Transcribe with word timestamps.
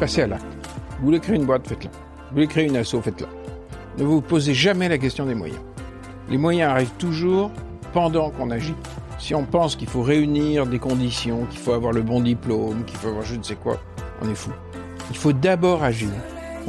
Passez 0.00 0.22
à 0.22 0.26
l'acte. 0.28 0.44
Vous 0.98 1.06
voulez 1.06 1.18
créer 1.18 1.34
une 1.34 1.44
boîte, 1.44 1.66
faites-la. 1.66 1.90
Vous 1.90 2.34
voulez 2.34 2.46
créer 2.46 2.66
une 2.66 2.76
asso, 2.76 3.00
faites-la. 3.02 3.26
Ne 3.98 4.04
vous 4.04 4.20
posez 4.20 4.54
jamais 4.54 4.88
la 4.88 4.96
question 4.96 5.26
des 5.26 5.34
moyens. 5.34 5.60
Les 6.30 6.38
moyens 6.38 6.70
arrivent 6.70 6.94
toujours 6.98 7.50
pendant 7.92 8.30
qu'on 8.30 8.50
agit. 8.50 8.76
Si 9.18 9.34
on 9.34 9.44
pense 9.44 9.74
qu'il 9.74 9.88
faut 9.88 10.02
réunir 10.02 10.66
des 10.66 10.78
conditions, 10.78 11.46
qu'il 11.46 11.58
faut 11.58 11.72
avoir 11.72 11.92
le 11.92 12.02
bon 12.02 12.20
diplôme, 12.20 12.84
qu'il 12.84 12.96
faut 12.96 13.08
avoir 13.08 13.24
je 13.24 13.34
ne 13.34 13.42
sais 13.42 13.56
quoi, 13.56 13.80
on 14.22 14.30
est 14.30 14.36
fou. 14.36 14.52
Il 15.10 15.16
faut 15.16 15.32
d'abord 15.32 15.82
agir. 15.82 16.10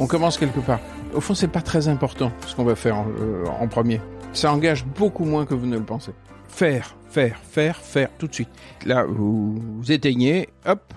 On 0.00 0.08
commence 0.08 0.36
quelque 0.36 0.60
part. 0.60 0.80
Au 1.14 1.20
fond, 1.20 1.34
c'est 1.34 1.48
pas 1.48 1.62
très 1.62 1.86
important 1.86 2.32
ce 2.46 2.56
qu'on 2.56 2.64
va 2.64 2.74
faire 2.74 2.96
en, 2.96 3.06
euh, 3.20 3.66
premier. 3.68 4.00
Ça 4.32 4.52
engage 4.52 4.84
beaucoup 4.84 5.24
moins 5.24 5.46
que 5.46 5.54
vous 5.54 5.66
ne 5.66 5.76
le 5.76 5.84
pensez. 5.84 6.12
Faire, 6.48 6.96
faire, 7.08 7.38
faire, 7.38 7.76
faire, 7.76 8.08
tout 8.18 8.26
de 8.26 8.34
suite. 8.34 8.50
Là, 8.86 9.04
vous 9.04 9.60
éteignez, 9.88 10.48
hop, 10.66 10.94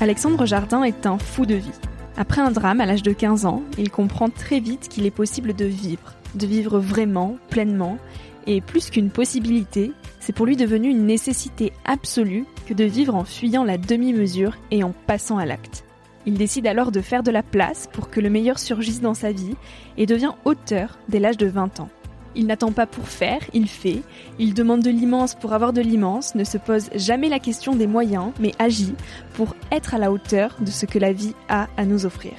Alexandre 0.00 0.46
Jardin 0.46 0.82
est 0.82 1.04
un 1.04 1.18
fou 1.18 1.44
de 1.44 1.56
vie. 1.56 1.78
Après 2.16 2.40
un 2.40 2.50
drame 2.50 2.80
à 2.80 2.86
l'âge 2.86 3.02
de 3.02 3.12
15 3.12 3.44
ans, 3.44 3.62
il 3.76 3.90
comprend 3.90 4.30
très 4.30 4.58
vite 4.58 4.88
qu'il 4.88 5.04
est 5.04 5.10
possible 5.10 5.52
de 5.52 5.66
vivre, 5.66 6.14
de 6.34 6.46
vivre 6.46 6.78
vraiment, 6.78 7.36
pleinement, 7.50 7.98
et 8.46 8.62
plus 8.62 8.88
qu'une 8.88 9.10
possibilité, 9.10 9.92
c'est 10.18 10.32
pour 10.32 10.46
lui 10.46 10.56
devenu 10.56 10.88
une 10.88 11.04
nécessité 11.04 11.74
absolue 11.84 12.46
que 12.66 12.72
de 12.72 12.84
vivre 12.84 13.14
en 13.14 13.24
fuyant 13.24 13.62
la 13.62 13.76
demi-mesure 13.76 14.56
et 14.70 14.82
en 14.82 14.94
passant 15.06 15.36
à 15.36 15.44
l'acte. 15.44 15.84
Il 16.24 16.38
décide 16.38 16.66
alors 16.66 16.92
de 16.92 17.02
faire 17.02 17.22
de 17.22 17.30
la 17.30 17.42
place 17.42 17.86
pour 17.92 18.08
que 18.08 18.20
le 18.20 18.30
meilleur 18.30 18.58
surgisse 18.58 19.02
dans 19.02 19.14
sa 19.14 19.32
vie 19.32 19.54
et 19.98 20.06
devient 20.06 20.32
auteur 20.46 20.98
dès 21.10 21.20
l'âge 21.20 21.36
de 21.36 21.46
20 21.46 21.80
ans. 21.80 21.90
Il 22.36 22.46
n'attend 22.46 22.72
pas 22.72 22.86
pour 22.86 23.08
faire, 23.08 23.40
il 23.52 23.66
fait. 23.66 24.02
Il 24.38 24.54
demande 24.54 24.82
de 24.82 24.90
l'immense 24.90 25.34
pour 25.34 25.52
avoir 25.52 25.72
de 25.72 25.80
l'immense, 25.80 26.34
ne 26.34 26.44
se 26.44 26.58
pose 26.58 26.90
jamais 26.94 27.28
la 27.28 27.40
question 27.40 27.74
des 27.74 27.88
moyens, 27.88 28.32
mais 28.38 28.52
agit 28.58 28.94
pour 29.34 29.56
être 29.72 29.94
à 29.94 29.98
la 29.98 30.12
hauteur 30.12 30.56
de 30.60 30.70
ce 30.70 30.86
que 30.86 30.98
la 30.98 31.12
vie 31.12 31.34
a 31.48 31.66
à 31.76 31.84
nous 31.84 32.06
offrir. 32.06 32.32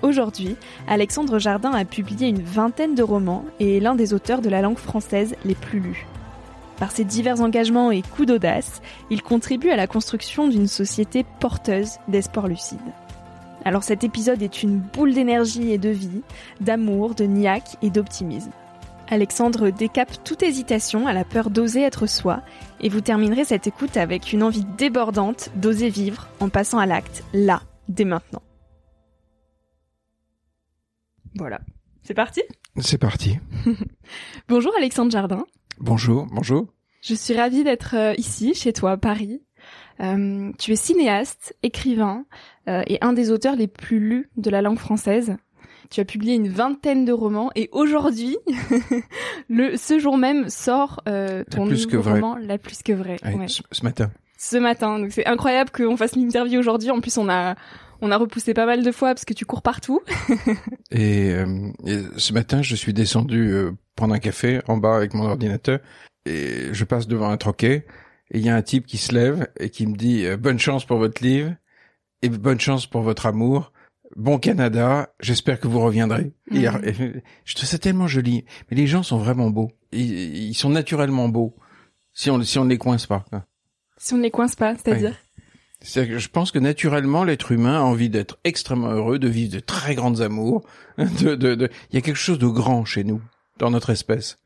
Aujourd'hui, 0.00 0.56
Alexandre 0.88 1.38
Jardin 1.38 1.72
a 1.72 1.84
publié 1.84 2.28
une 2.28 2.42
vingtaine 2.42 2.94
de 2.94 3.02
romans 3.02 3.44
et 3.60 3.76
est 3.76 3.80
l'un 3.80 3.94
des 3.94 4.14
auteurs 4.14 4.40
de 4.40 4.48
la 4.48 4.62
langue 4.62 4.78
française 4.78 5.36
les 5.44 5.54
plus 5.54 5.78
lus. 5.78 6.06
Par 6.78 6.90
ses 6.90 7.04
divers 7.04 7.40
engagements 7.40 7.92
et 7.92 8.02
coups 8.02 8.26
d'audace, 8.26 8.82
il 9.10 9.22
contribue 9.22 9.70
à 9.70 9.76
la 9.76 9.86
construction 9.86 10.48
d'une 10.48 10.66
société 10.66 11.24
porteuse 11.38 11.98
d'espoir 12.08 12.48
lucide. 12.48 12.80
Alors 13.64 13.84
cet 13.84 14.02
épisode 14.02 14.42
est 14.42 14.64
une 14.64 14.78
boule 14.78 15.14
d'énergie 15.14 15.70
et 15.70 15.78
de 15.78 15.90
vie, 15.90 16.22
d'amour, 16.60 17.14
de 17.14 17.24
niaque 17.24 17.76
et 17.82 17.90
d'optimisme. 17.90 18.50
Alexandre 19.12 19.68
décape 19.68 20.24
toute 20.24 20.42
hésitation 20.42 21.06
à 21.06 21.12
la 21.12 21.24
peur 21.24 21.50
d'oser 21.50 21.82
être 21.82 22.06
soi, 22.06 22.40
et 22.80 22.88
vous 22.88 23.02
terminerez 23.02 23.44
cette 23.44 23.66
écoute 23.66 23.98
avec 23.98 24.32
une 24.32 24.42
envie 24.42 24.64
débordante 24.78 25.50
d'oser 25.54 25.90
vivre 25.90 26.28
en 26.40 26.48
passant 26.48 26.78
à 26.78 26.86
l'acte, 26.86 27.22
là, 27.34 27.62
dès 27.88 28.06
maintenant. 28.06 28.40
Voilà, 31.34 31.60
c'est 32.02 32.14
parti? 32.14 32.40
C'est 32.80 32.96
parti. 32.96 33.38
Bonjour 34.48 34.72
Alexandre 34.78 35.10
Jardin. 35.10 35.44
Bonjour, 35.78 36.26
bonjour. 36.32 36.68
Je 37.02 37.14
suis 37.14 37.34
ravie 37.34 37.64
d'être 37.64 37.94
euh, 37.94 38.14
ici, 38.16 38.54
chez 38.54 38.72
toi, 38.72 38.92
à 38.92 38.96
Paris. 38.96 39.42
Euh, 40.00 40.52
tu 40.58 40.72
es 40.72 40.76
cinéaste, 40.76 41.54
écrivain 41.62 42.24
euh, 42.66 42.82
et 42.86 42.96
un 43.02 43.12
des 43.12 43.30
auteurs 43.30 43.56
les 43.56 43.68
plus 43.68 44.00
lus 44.00 44.30
de 44.38 44.48
la 44.48 44.62
langue 44.62 44.78
française. 44.78 45.36
Tu 45.92 46.00
as 46.00 46.06
publié 46.06 46.36
une 46.36 46.48
vingtaine 46.48 47.04
de 47.04 47.12
romans 47.12 47.50
et 47.54 47.68
aujourd'hui, 47.70 48.38
le 49.50 49.76
ce 49.76 49.98
jour 49.98 50.16
même 50.16 50.48
sort 50.48 51.02
euh, 51.06 51.44
ton 51.50 51.66
nouveau 51.66 52.00
roman 52.00 52.36
La 52.36 52.56
plus 52.56 52.82
que 52.82 52.94
vrai. 52.94 53.18
Ouais, 53.22 53.46
ce, 53.46 53.60
ce, 53.70 53.84
matin. 53.84 54.10
Ce 54.38 54.56
matin, 54.56 54.98
donc 54.98 55.12
c'est 55.12 55.26
incroyable 55.26 55.70
qu'on 55.70 55.98
fasse 55.98 56.16
l'interview 56.16 56.58
aujourd'hui. 56.58 56.90
En 56.90 57.02
plus, 57.02 57.18
on 57.18 57.28
a 57.28 57.56
on 58.00 58.10
a 58.10 58.16
repoussé 58.16 58.54
pas 58.54 58.64
mal 58.64 58.82
de 58.82 58.90
fois 58.90 59.08
parce 59.08 59.26
que 59.26 59.34
tu 59.34 59.44
cours 59.44 59.60
partout. 59.60 60.00
et, 60.90 61.30
euh, 61.30 61.70
et, 61.86 61.98
ce 62.16 62.32
matin, 62.32 62.62
je 62.62 62.74
suis 62.74 62.94
descendu 62.94 63.52
euh, 63.52 63.72
prendre 63.94 64.14
un 64.14 64.18
café 64.18 64.62
en 64.68 64.78
bas 64.78 64.96
avec 64.96 65.12
mon 65.12 65.24
ordinateur 65.24 65.78
et 66.24 66.72
je 66.72 66.84
passe 66.84 67.06
devant 67.06 67.28
un 67.28 67.36
troquet 67.36 67.84
et 68.30 68.38
il 68.38 68.44
y 68.46 68.48
a 68.48 68.56
un 68.56 68.62
type 68.62 68.86
qui 68.86 68.96
se 68.96 69.12
lève 69.12 69.46
et 69.60 69.68
qui 69.68 69.86
me 69.86 69.94
dit 69.94 70.24
euh, 70.24 70.38
bonne 70.38 70.58
chance 70.58 70.86
pour 70.86 70.96
votre 70.96 71.22
livre 71.22 71.54
et 72.22 72.30
bonne 72.30 72.60
chance 72.60 72.86
pour 72.86 73.02
votre 73.02 73.26
amour 73.26 73.71
bon 74.16 74.38
Canada, 74.38 75.12
j'espère 75.20 75.60
que 75.60 75.68
vous 75.68 75.80
reviendrez. 75.80 76.32
Mmh. 76.50 76.56
Et, 76.56 76.64
je 77.44 77.54
trouve 77.54 77.68
ça 77.68 77.78
tellement 77.78 78.06
joli. 78.06 78.44
Mais 78.70 78.76
les 78.76 78.86
gens 78.86 79.02
sont 79.02 79.18
vraiment 79.18 79.50
beaux. 79.50 79.70
Ils, 79.92 80.48
ils 80.48 80.54
sont 80.54 80.70
naturellement 80.70 81.28
beaux. 81.28 81.54
Si 82.12 82.30
on 82.30 82.42
si 82.42 82.58
on 82.58 82.64
ne 82.64 82.70
les 82.70 82.78
coince 82.78 83.06
pas. 83.06 83.24
Si 83.96 84.14
on 84.14 84.18
ne 84.18 84.22
les 84.22 84.30
coince 84.30 84.54
pas, 84.54 84.74
c'est-à-dire 84.76 85.16
oui. 85.80 86.08
que 86.08 86.18
je 86.18 86.28
pense 86.28 86.52
que 86.52 86.58
naturellement 86.58 87.24
l'être 87.24 87.52
humain 87.52 87.78
a 87.78 87.82
envie 87.82 88.10
d'être 88.10 88.38
extrêmement 88.44 88.90
heureux, 88.90 89.18
de 89.18 89.28
vivre 89.28 89.52
de 89.54 89.60
très 89.60 89.94
grandes 89.94 90.20
amours. 90.20 90.62
De, 90.98 91.34
de, 91.36 91.54
de, 91.54 91.70
il 91.90 91.94
y 91.94 91.98
a 91.98 92.02
quelque 92.02 92.16
chose 92.16 92.38
de 92.38 92.46
grand 92.46 92.84
chez 92.84 93.02
nous, 93.02 93.22
dans 93.58 93.70
notre 93.70 93.88
espèce. 93.88 94.36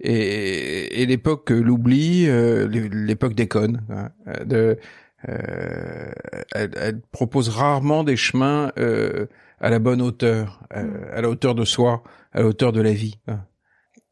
et, 0.00 1.02
et 1.02 1.06
l'époque 1.06 1.50
l'oubli, 1.50 2.28
euh, 2.28 2.66
l'époque 2.66 3.34
déconne. 3.34 3.84
Hein, 3.90 4.10
de, 4.44 4.76
elle, 5.26 6.70
elle, 6.76 7.00
propose 7.12 7.48
rarement 7.48 8.04
des 8.04 8.16
chemins 8.16 8.72
euh, 8.78 9.26
à 9.60 9.70
la 9.70 9.78
bonne 9.78 10.00
hauteur, 10.00 10.60
euh, 10.74 11.10
à, 11.12 11.20
la 11.20 11.28
hauteur 11.28 11.54
de 11.54 11.64
soi, 11.64 12.02
à 12.32 12.40
la 12.40 12.46
hauteur 12.46 12.72
de 12.72 12.80
la 12.80 12.92
vie. 12.92 13.18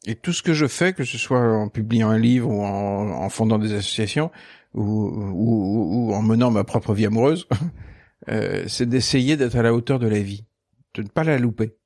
Et 0.07 0.15
tout 0.15 0.33
ce 0.33 0.43
que 0.43 0.53
je 0.53 0.67
fais, 0.67 0.93
que 0.93 1.05
ce 1.05 1.19
soit 1.19 1.41
en 1.41 1.69
publiant 1.69 2.11
un 2.11 2.19
livre 2.19 2.49
ou 2.49 2.65
en, 2.65 3.11
en 3.11 3.29
fondant 3.29 3.59
des 3.59 3.73
associations 3.73 4.31
ou, 4.75 4.83
ou, 4.83 6.11
ou, 6.11 6.15
en 6.15 6.23
menant 6.23 6.51
ma 6.51 6.65
propre 6.65 6.93
vie 6.93 7.07
amoureuse, 7.07 7.49
euh, 8.29 8.65
c'est 8.67 8.89
d'essayer 8.89 9.37
d'être 9.37 9.57
à 9.57 9.63
la 9.63 9.75
hauteur 9.75 9.99
de 9.99 10.07
la 10.07 10.21
vie, 10.21 10.45
de 10.95 11.03
ne 11.03 11.09
pas 11.09 11.25
la 11.25 11.39
louper 11.39 11.77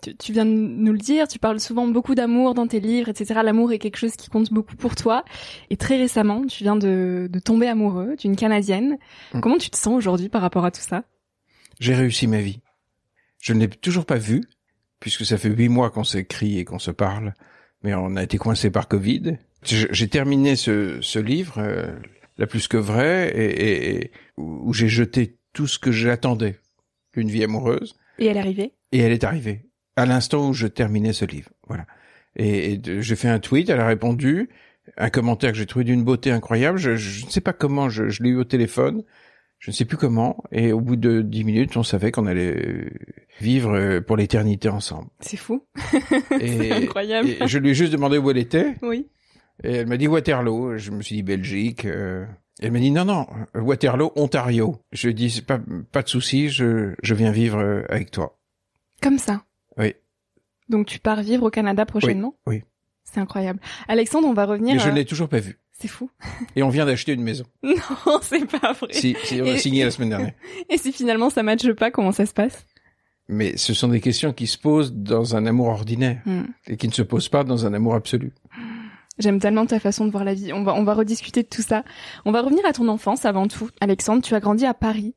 tu, 0.00 0.32
viens 0.32 0.44
de 0.44 0.50
nous 0.50 0.92
le 0.92 0.98
dire, 0.98 1.28
tu 1.28 1.38
parles 1.38 1.60
souvent 1.60 1.86
beaucoup 1.86 2.14
d'amour 2.14 2.54
dans 2.54 2.66
tes 2.66 2.80
livres, 2.80 3.08
etc. 3.08 3.40
L'amour 3.42 3.72
est 3.72 3.78
quelque 3.78 3.96
chose 3.96 4.16
qui 4.16 4.28
compte 4.28 4.52
beaucoup 4.52 4.76
pour 4.76 4.94
toi. 4.94 5.24
Et 5.70 5.76
très 5.76 5.96
récemment, 5.96 6.44
tu 6.46 6.64
viens 6.64 6.76
de, 6.76 7.30
tomber 7.44 7.68
amoureux 7.68 8.16
d'une 8.16 8.36
Canadienne. 8.36 8.98
Mm. 9.34 9.40
Comment 9.40 9.58
tu 9.58 9.70
te 9.70 9.76
sens 9.76 9.94
aujourd'hui 9.94 10.28
par 10.28 10.42
rapport 10.42 10.64
à 10.64 10.70
tout 10.70 10.80
ça? 10.80 11.04
J'ai 11.78 11.94
réussi 11.94 12.26
ma 12.26 12.40
vie. 12.40 12.60
Je 13.40 13.52
ne 13.52 13.60
l'ai 13.60 13.68
toujours 13.68 14.04
pas 14.04 14.18
vue, 14.18 14.44
puisque 14.98 15.24
ça 15.24 15.38
fait 15.38 15.48
huit 15.48 15.68
mois 15.68 15.90
qu'on 15.90 16.04
s'écrit 16.04 16.58
et 16.58 16.64
qu'on 16.64 16.78
se 16.78 16.90
parle, 16.90 17.34
mais 17.82 17.94
on 17.94 18.16
a 18.16 18.22
été 18.22 18.36
coincé 18.36 18.70
par 18.70 18.88
Covid. 18.88 19.38
J'ai 19.62 20.08
terminé 20.08 20.56
ce, 20.56 21.18
livre, 21.18 21.58
euh, 21.58 21.94
la 22.38 22.46
plus 22.46 22.68
que 22.68 22.76
vrai, 22.76 23.32
et, 23.34 24.10
où 24.36 24.72
j'ai 24.72 24.88
jeté 24.88 25.38
tout 25.52 25.66
ce 25.66 25.78
que 25.78 25.92
j'attendais, 25.92 26.58
une 27.14 27.30
vie 27.30 27.44
amoureuse. 27.44 27.96
Et 28.18 28.26
elle 28.26 28.36
est 28.36 28.40
arrivée? 28.40 28.72
Et 28.92 28.98
elle 28.98 29.12
est 29.12 29.24
arrivée 29.24 29.69
à 29.96 30.06
l'instant 30.06 30.48
où 30.48 30.52
je 30.52 30.66
terminais 30.66 31.12
ce 31.12 31.24
livre. 31.24 31.50
Voilà. 31.66 31.86
Et, 32.36 32.80
j'ai 33.00 33.16
fait 33.16 33.28
un 33.28 33.38
tweet, 33.38 33.68
elle 33.68 33.80
a 33.80 33.86
répondu, 33.86 34.48
un 34.96 35.10
commentaire 35.10 35.52
que 35.52 35.58
j'ai 35.58 35.66
trouvé 35.66 35.84
d'une 35.84 36.04
beauté 36.04 36.30
incroyable. 36.30 36.78
Je, 36.78 36.90
ne 37.24 37.30
sais 37.30 37.40
pas 37.40 37.52
comment, 37.52 37.88
je, 37.88 38.22
l'ai 38.22 38.30
eu 38.30 38.36
au 38.36 38.44
téléphone, 38.44 39.02
je 39.58 39.70
ne 39.70 39.74
sais 39.74 39.84
plus 39.84 39.96
comment. 39.96 40.42
Et 40.52 40.72
au 40.72 40.80
bout 40.80 40.96
de 40.96 41.22
dix 41.22 41.44
minutes, 41.44 41.76
on 41.76 41.82
savait 41.82 42.12
qu'on 42.12 42.26
allait 42.26 42.90
vivre 43.40 44.00
pour 44.00 44.16
l'éternité 44.16 44.68
ensemble. 44.68 45.08
C'est 45.20 45.36
fou. 45.36 45.66
C'est 46.30 46.72
incroyable. 46.72 47.28
Et 47.28 47.46
je 47.46 47.58
lui 47.58 47.70
ai 47.70 47.74
juste 47.74 47.92
demandé 47.92 48.18
où 48.18 48.30
elle 48.30 48.38
était. 48.38 48.74
Oui. 48.82 49.08
Et 49.62 49.72
elle 49.72 49.86
m'a 49.86 49.96
dit 49.96 50.08
Waterloo. 50.08 50.78
Je 50.78 50.90
me 50.90 51.02
suis 51.02 51.16
dit 51.16 51.22
Belgique. 51.22 51.84
Euh. 51.84 52.24
Elle 52.62 52.72
m'a 52.72 52.78
dit 52.78 52.90
non 52.90 53.04
non 53.04 53.26
Waterloo 53.54 54.12
Ontario. 54.16 54.82
Je 54.92 55.08
lui 55.08 55.12
ai 55.12 55.14
dit 55.14 55.42
pas 55.42 55.60
pas 55.92 56.02
de 56.02 56.08
souci, 56.08 56.48
je 56.50 56.94
je 57.02 57.14
viens 57.14 57.32
vivre 57.32 57.84
avec 57.88 58.10
toi. 58.10 58.38
Comme 59.02 59.18
ça. 59.18 59.44
Oui. 59.76 59.94
Donc 60.68 60.86
tu 60.86 60.98
pars 60.98 61.22
vivre 61.22 61.46
au 61.46 61.50
Canada 61.50 61.84
prochainement 61.84 62.34
Oui. 62.46 62.62
C'est 63.04 63.20
incroyable. 63.20 63.60
Alexandre, 63.88 64.28
on 64.28 64.34
va 64.34 64.46
revenir. 64.46 64.74
Mais 64.74 64.80
je 64.80 64.88
ne 64.88 64.94
l'ai 64.94 65.04
toujours 65.04 65.28
pas 65.28 65.40
vu. 65.40 65.58
C'est 65.72 65.88
fou. 65.88 66.10
Et 66.56 66.62
on 66.62 66.68
vient 66.68 66.86
d'acheter 66.86 67.12
une 67.12 67.22
maison. 67.22 67.44
Non, 67.62 67.74
c'est 68.22 68.46
pas 68.46 68.72
vrai. 68.72 68.92
Si, 68.92 69.16
si 69.24 69.40
on 69.40 69.46
a 69.46 69.56
signé 69.56 69.84
la 69.84 69.90
semaine 69.90 70.10
dernière. 70.10 70.34
Et 70.68 70.78
si 70.78 70.92
finalement 70.92 71.30
ça 71.30 71.42
matche 71.42 71.70
pas, 71.72 71.90
comment 71.90 72.12
ça 72.12 72.26
se 72.26 72.32
passe? 72.32 72.66
Mais 73.28 73.56
ce 73.56 73.74
sont 73.74 73.88
des 73.88 74.00
questions 74.00 74.32
qui 74.32 74.46
se 74.46 74.58
posent 74.58 74.92
dans 74.92 75.36
un 75.36 75.46
amour 75.46 75.68
ordinaire 75.68 76.20
hmm. 76.26 76.46
et 76.66 76.76
qui 76.76 76.88
ne 76.88 76.92
se 76.92 77.02
posent 77.02 77.28
pas 77.28 77.44
dans 77.44 77.64
un 77.64 77.72
amour 77.72 77.94
absolu. 77.94 78.32
J'aime 79.20 79.38
tellement 79.38 79.66
ta 79.66 79.78
façon 79.78 80.06
de 80.06 80.10
voir 80.10 80.24
la 80.24 80.34
vie. 80.34 80.52
On 80.52 80.64
va, 80.64 80.74
on 80.74 80.82
va 80.82 80.94
rediscuter 80.94 81.42
de 81.42 81.48
tout 81.48 81.62
ça. 81.62 81.84
On 82.24 82.32
va 82.32 82.40
revenir 82.40 82.64
à 82.66 82.72
ton 82.72 82.88
enfance 82.88 83.24
avant 83.24 83.46
tout. 83.46 83.68
Alexandre, 83.80 84.22
tu 84.22 84.34
as 84.34 84.40
grandi 84.40 84.66
à 84.66 84.74
Paris. 84.74 85.14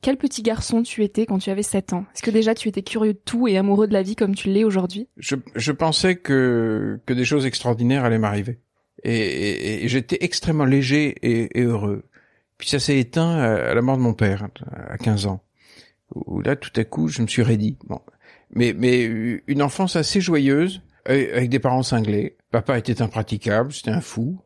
Quel 0.00 0.16
petit 0.16 0.42
garçon 0.42 0.82
tu 0.82 1.02
étais 1.02 1.26
quand 1.26 1.38
tu 1.38 1.50
avais 1.50 1.62
7 1.62 1.92
ans? 1.92 2.04
Est-ce 2.14 2.22
que 2.22 2.30
déjà 2.30 2.54
tu 2.54 2.68
étais 2.68 2.82
curieux 2.82 3.14
de 3.14 3.20
tout 3.24 3.48
et 3.48 3.58
amoureux 3.58 3.88
de 3.88 3.92
la 3.92 4.02
vie 4.02 4.16
comme 4.16 4.34
tu 4.34 4.48
l'es 4.48 4.64
aujourd'hui? 4.64 5.08
Je, 5.16 5.36
je 5.54 5.72
pensais 5.72 6.16
que, 6.16 7.00
que 7.06 7.14
des 7.14 7.24
choses 7.24 7.46
extraordinaires 7.46 8.04
allaient 8.04 8.18
m'arriver. 8.18 8.60
Et, 9.04 9.84
et, 9.84 9.88
j'étais 9.88 10.18
extrêmement 10.20 10.64
léger 10.64 11.14
et, 11.22 11.60
et, 11.60 11.62
heureux. 11.62 12.04
Puis 12.58 12.68
ça 12.68 12.80
s'est 12.80 12.98
éteint 12.98 13.38
à, 13.38 13.74
la 13.74 13.82
mort 13.82 13.96
de 13.96 14.02
mon 14.02 14.14
père, 14.14 14.48
à 14.72 14.98
15 14.98 15.26
ans. 15.26 15.42
Où 16.14 16.40
là, 16.40 16.56
tout 16.56 16.72
à 16.74 16.84
coup, 16.84 17.08
je 17.08 17.22
me 17.22 17.26
suis 17.26 17.42
raidi. 17.42 17.78
Bon. 17.86 18.00
Mais, 18.50 18.74
mais 18.76 19.04
une 19.46 19.62
enfance 19.62 19.94
assez 19.96 20.20
joyeuse, 20.20 20.82
avec 21.04 21.48
des 21.48 21.58
parents 21.58 21.82
cinglés. 21.82 22.36
Papa 22.50 22.78
était 22.78 23.02
impraticable, 23.02 23.72
c'était 23.72 23.90
un 23.90 24.00
fou. 24.00 24.40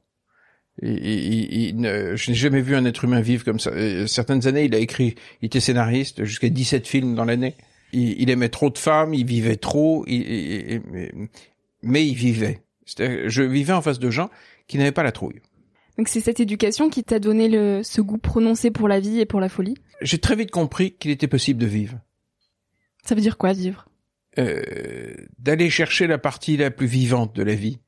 Il, 0.80 1.76
je 2.14 2.30
n'ai 2.30 2.36
jamais 2.36 2.62
vu 2.62 2.74
un 2.74 2.84
être 2.84 3.04
humain 3.04 3.20
vivre 3.20 3.44
comme 3.44 3.60
ça. 3.60 3.70
Euh, 3.70 4.06
certaines 4.06 4.46
années, 4.46 4.64
il 4.64 4.74
a 4.74 4.78
écrit, 4.78 5.14
il 5.42 5.46
était 5.46 5.60
scénariste, 5.60 6.24
jusqu'à 6.24 6.48
17 6.48 6.86
films 6.86 7.14
dans 7.14 7.24
l'année. 7.24 7.54
Il, 7.92 8.30
aimait 8.30 8.48
trop 8.48 8.70
de 8.70 8.78
femmes, 8.78 9.12
il 9.12 9.26
vivait 9.26 9.56
trop, 9.56 10.06
mais 10.06 12.06
il 12.06 12.14
vivait. 12.14 12.62
Je 12.96 13.42
vivais 13.42 13.74
en 13.74 13.82
face 13.82 13.98
de 13.98 14.10
gens 14.10 14.30
qui 14.66 14.78
n'avaient 14.78 14.92
pas 14.92 15.02
la 15.02 15.12
trouille. 15.12 15.42
Donc 15.98 16.08
c'est 16.08 16.20
cette 16.20 16.40
éducation 16.40 16.88
qui 16.88 17.04
t'a 17.04 17.18
donné 17.18 17.48
le, 17.48 17.82
ce 17.82 18.00
goût 18.00 18.16
prononcé 18.16 18.70
pour 18.70 18.88
la 18.88 18.98
vie 18.98 19.20
et 19.20 19.26
pour 19.26 19.40
la 19.40 19.50
folie? 19.50 19.74
J'ai 20.00 20.18
très 20.18 20.36
vite 20.36 20.50
compris 20.50 20.92
qu'il 20.92 21.10
était 21.10 21.28
possible 21.28 21.60
de 21.60 21.66
vivre. 21.66 21.98
Ça 23.04 23.14
veut 23.14 23.20
dire 23.20 23.36
quoi 23.36 23.52
vivre? 23.52 23.86
Euh, 24.38 25.14
D'aller 25.38 25.68
chercher 25.68 26.06
la 26.06 26.16
partie 26.16 26.56
la 26.56 26.70
plus 26.70 26.86
vivante 26.86 27.36
de 27.36 27.42
la 27.42 27.54
vie, 27.54 27.78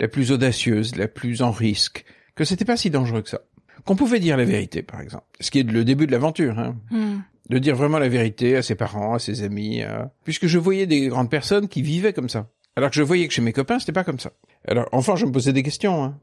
la 0.00 0.08
plus 0.08 0.32
audacieuse, 0.32 0.96
la 0.96 1.08
plus 1.08 1.40
en 1.40 1.50
risque, 1.50 2.04
que 2.36 2.44
c'était 2.44 2.64
pas 2.64 2.76
si 2.76 2.90
dangereux 2.90 3.22
que 3.22 3.28
ça. 3.28 3.40
Qu'on 3.84 3.96
pouvait 3.96 4.20
dire 4.20 4.36
la 4.36 4.44
vérité, 4.44 4.82
par 4.82 5.00
exemple. 5.00 5.24
Ce 5.40 5.50
qui 5.50 5.58
est 5.58 5.70
le 5.70 5.84
début 5.84 6.06
de 6.06 6.12
l'aventure, 6.12 6.58
hein. 6.58 6.76
Hmm. 6.90 7.18
De 7.48 7.58
dire 7.58 7.76
vraiment 7.76 7.98
la 7.98 8.08
vérité 8.08 8.56
à 8.56 8.62
ses 8.62 8.74
parents, 8.74 9.14
à 9.14 9.18
ses 9.18 9.42
amis, 9.42 9.82
puisque 10.24 10.46
je 10.46 10.58
voyais 10.58 10.86
des 10.86 11.06
grandes 11.06 11.30
personnes 11.30 11.68
qui 11.68 11.80
vivaient 11.80 12.12
comme 12.12 12.28
ça. 12.28 12.48
Alors 12.74 12.90
que 12.90 12.96
je 12.96 13.02
voyais 13.02 13.26
que 13.28 13.32
chez 13.32 13.42
mes 13.42 13.52
copains, 13.52 13.78
c'était 13.78 13.92
pas 13.92 14.02
comme 14.02 14.18
ça. 14.18 14.32
Alors, 14.66 14.88
enfin, 14.92 15.16
je 15.16 15.26
me 15.26 15.32
posais 15.32 15.52
des 15.52 15.62
questions, 15.62 16.02
hein. 16.04 16.18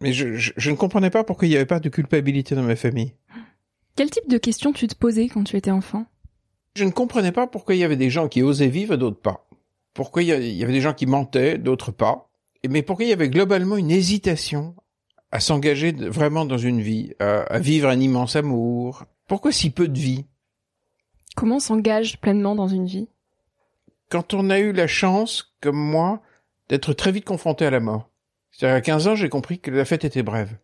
Mais 0.00 0.12
je, 0.12 0.34
je, 0.34 0.70
ne 0.70 0.76
comprenais 0.76 1.10
pas 1.10 1.24
pourquoi 1.24 1.46
il 1.46 1.50
n'y 1.50 1.56
avait 1.56 1.66
pas 1.66 1.80
de 1.80 1.88
culpabilité 1.88 2.54
dans 2.54 2.62
ma 2.62 2.76
famille. 2.76 3.14
Quel 3.96 4.10
type 4.10 4.28
de 4.28 4.38
questions 4.38 4.72
tu 4.72 4.88
te 4.88 4.96
posais 4.96 5.28
quand 5.28 5.44
tu 5.44 5.56
étais 5.56 5.70
enfant? 5.70 6.06
Je 6.74 6.84
ne 6.84 6.90
comprenais 6.90 7.30
pas 7.30 7.46
pourquoi 7.46 7.76
il 7.76 7.78
y 7.78 7.84
avait 7.84 7.96
des 7.96 8.10
gens 8.10 8.28
qui 8.28 8.42
osaient 8.42 8.68
vivre 8.68 8.94
et 8.94 8.98
d'autres 8.98 9.20
pas. 9.20 9.48
Pourquoi 9.94 10.22
il 10.24 10.28
y 10.28 10.64
avait 10.64 10.72
des 10.72 10.80
gens 10.80 10.94
qui 10.94 11.06
mentaient, 11.06 11.58
d'autres 11.58 11.92
pas. 11.92 12.28
Mais 12.68 12.82
pourquoi 12.82 13.04
il 13.04 13.10
y 13.10 13.12
avait 13.12 13.28
globalement 13.28 13.76
une 13.76 13.92
hésitation 13.92 14.74
à 15.34 15.40
s'engager 15.40 15.90
vraiment 15.90 16.44
dans 16.44 16.58
une 16.58 16.80
vie, 16.80 17.12
à, 17.18 17.58
vivre 17.58 17.88
un 17.88 17.98
immense 17.98 18.36
amour. 18.36 19.04
Pourquoi 19.26 19.50
si 19.50 19.70
peu 19.70 19.88
de 19.88 19.98
vie? 19.98 20.26
Comment 21.34 21.58
s'engage 21.58 22.20
pleinement 22.20 22.54
dans 22.54 22.68
une 22.68 22.86
vie? 22.86 23.08
Quand 24.10 24.32
on 24.32 24.48
a 24.48 24.60
eu 24.60 24.70
la 24.70 24.86
chance, 24.86 25.52
comme 25.60 25.76
moi, 25.76 26.22
d'être 26.68 26.92
très 26.92 27.10
vite 27.10 27.24
confronté 27.24 27.66
à 27.66 27.70
la 27.70 27.80
mort. 27.80 28.08
C'est-à-dire 28.52 28.76
à 28.76 28.80
15 28.80 29.08
ans, 29.08 29.16
j'ai 29.16 29.28
compris 29.28 29.58
que 29.58 29.72
la 29.72 29.84
fête 29.84 30.04
était 30.04 30.22
brève. 30.22 30.56